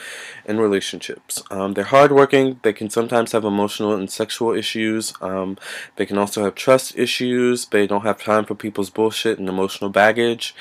in 0.46 0.60
relationships. 0.60 1.44
Um, 1.52 1.74
they're 1.74 1.84
hardworking. 1.84 2.60
They 2.64 2.74
can 2.74 2.90
sometimes 2.90 3.34
have 3.34 3.46
emotional 3.46 3.94
and 3.94 4.10
sexual 4.10 4.52
issues. 4.56 5.14
Um, 5.22 5.60
they 5.96 6.08
can 6.08 6.18
also 6.18 6.44
have 6.44 6.56
trust 6.56 6.98
issues. 6.98 7.68
They 7.68 7.86
don't 7.86 8.02
have 8.02 8.24
time 8.24 8.44
for 8.46 8.56
people's 8.56 8.90
bullshit 8.90 9.38
and 9.38 9.48
emotional 9.48 9.92
baggage, 9.92 10.56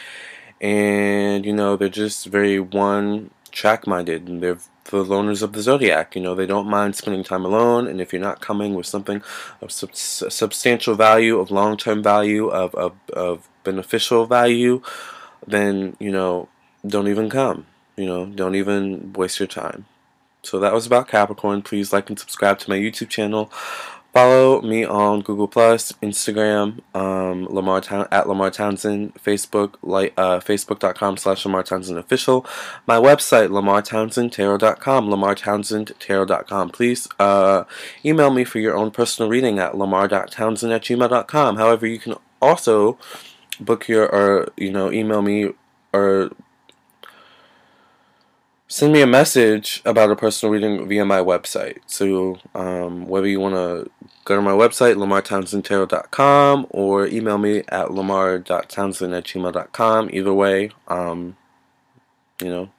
and 0.61 1.47
you 1.47 1.55
know 1.55 1.79
they're 1.79 1.89
just 1.89 2.27
very 2.27 2.61
one 2.61 3.31
track 3.51 3.87
minded 3.87 4.29
and 4.29 4.43
they're 4.43 4.59
the 4.91 5.05
loners 5.05 5.43
of 5.43 5.53
the 5.53 5.63
zodiac. 5.63 6.15
You 6.15 6.23
know, 6.23 6.35
they 6.35 6.47
don't 6.47 6.67
mind 6.67 6.97
spending 6.97 7.25
time 7.25 7.45
alone, 7.45 7.87
and 7.87 8.01
if 8.01 8.13
you're 8.13 8.23
not 8.23 8.41
coming 8.41 8.75
with 8.75 8.87
something 8.87 9.23
of 9.61 9.71
sub- 9.71 9.95
substantial 9.95 10.95
value, 10.95 11.39
of 11.39 11.51
long 11.51 11.77
term 11.77 12.03
value, 12.03 12.49
of, 12.49 12.75
of, 12.75 12.93
of 13.13 13.49
beneficial 13.65 14.27
value, 14.27 14.83
then, 15.47 15.97
you 15.99 16.11
know, 16.11 16.49
don't 16.87 17.09
even 17.09 17.31
come. 17.31 17.67
You 17.97 18.07
know, 18.07 18.27
don't 18.27 18.55
even 18.55 19.13
waste 19.13 19.39
your 19.39 19.47
time. 19.47 19.87
So 20.43 20.59
that 20.61 20.73
was 20.73 20.87
about 20.87 21.09
Capricorn. 21.09 21.63
Please 21.63 21.93
like 21.93 22.09
and 22.09 22.19
subscribe 22.19 22.59
to 22.61 22.71
my 22.71 22.79
YouTube 22.79 23.11
channel. 23.11 23.53
Follow 24.13 24.61
me 24.63 24.85
on 24.85 25.21
Google 25.21 25.47
Plus, 25.47 25.93
Instagram, 26.03 26.81
um, 26.97 27.47
Lamar 27.47 27.81
Town 27.81 28.09
at 28.11 28.29
Lamar 28.29 28.51
Townsend, 28.51 29.15
Facebook, 29.15 29.75
like 29.83 30.13
uh, 30.17 30.41
Facebook.com 30.41 31.17
slash 31.17 31.45
Lamar 31.45 31.63
Townsend 31.63 31.97
official. 31.97 32.45
My 32.89 32.97
website, 32.97 33.51
LamarTownsendTarot.com, 33.51 35.09
LamarTownsendTarot.com. 35.09 36.71
Please 36.71 37.09
uh, 37.21 37.65
email 38.05 38.31
me 38.31 38.43
for 38.43 38.59
your 38.59 38.77
own 38.77 38.91
personal 38.91 39.31
reading 39.31 39.61
at 39.61 39.79
Lamar.Townsend 39.79 40.73
at 40.73 40.83
gmail.com. 40.83 41.57
However, 41.57 41.87
you 41.87 42.01
can 42.01 42.17
also 42.43 42.99
book 43.61 43.87
your 43.89 44.07
or 44.07 44.53
you 44.57 44.73
know 44.73 44.91
email 44.91 45.23
me 45.23 45.53
or 45.93 46.31
send 48.71 48.93
me 48.93 49.03
a 49.03 49.07
message 49.07 49.83
about 49.85 50.11
a 50.13 50.17
personal 50.17 50.53
reading 50.53 50.89
via 50.89 51.05
my 51.05 51.19
website. 51.19 51.79
So, 51.87 52.39
um, 52.55 53.07
whether 53.07 53.27
you 53.27 53.41
want 53.41 53.57
to 53.57 53.91
go 54.25 54.37
to 54.37 54.43
my 54.43 54.53
website, 54.53 54.95
lamartownsendtarot.com, 54.95 56.67
or 56.71 57.07
email 57.09 57.37
me 57.39 57.65
at 57.69 57.93
lamar.townsend 57.93 59.17
at 59.17 59.25
gmail.com, 59.25 60.11
either 60.13 60.33
way, 60.33 60.71
um, 60.89 61.37
You 62.41 62.49
know, 62.49 62.71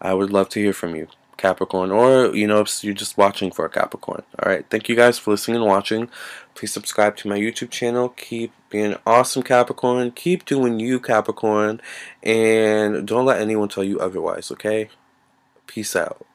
I 0.00 0.14
would 0.14 0.30
love 0.32 0.48
to 0.50 0.60
hear 0.60 0.72
from 0.72 0.96
you. 0.96 1.08
Capricorn, 1.36 1.90
or 1.90 2.34
you 2.36 2.46
know, 2.46 2.60
if 2.60 2.84
you're 2.84 2.92
just 2.94 3.16
watching 3.16 3.50
for 3.50 3.64
a 3.64 3.70
Capricorn. 3.70 4.22
All 4.38 4.50
right, 4.50 4.66
thank 4.68 4.90
you 4.90 4.96
guys 4.96 5.18
for 5.18 5.30
listening 5.30 5.56
and 5.56 5.66
watching. 5.66 6.10
Please 6.54 6.72
subscribe 6.72 7.16
to 7.18 7.28
my 7.28 7.38
YouTube 7.38 7.70
channel. 7.70 8.10
Keep 8.10 8.52
being 8.68 8.96
awesome, 9.06 9.42
Capricorn. 9.42 10.10
Keep 10.10 10.44
doing 10.44 10.80
you, 10.80 11.00
Capricorn, 11.00 11.80
and 12.22 13.08
don't 13.08 13.24
let 13.24 13.40
anyone 13.40 13.70
tell 13.70 13.84
you 13.84 13.98
otherwise. 14.00 14.50
Okay, 14.52 14.90
peace 15.70 15.94
out. 15.94 16.26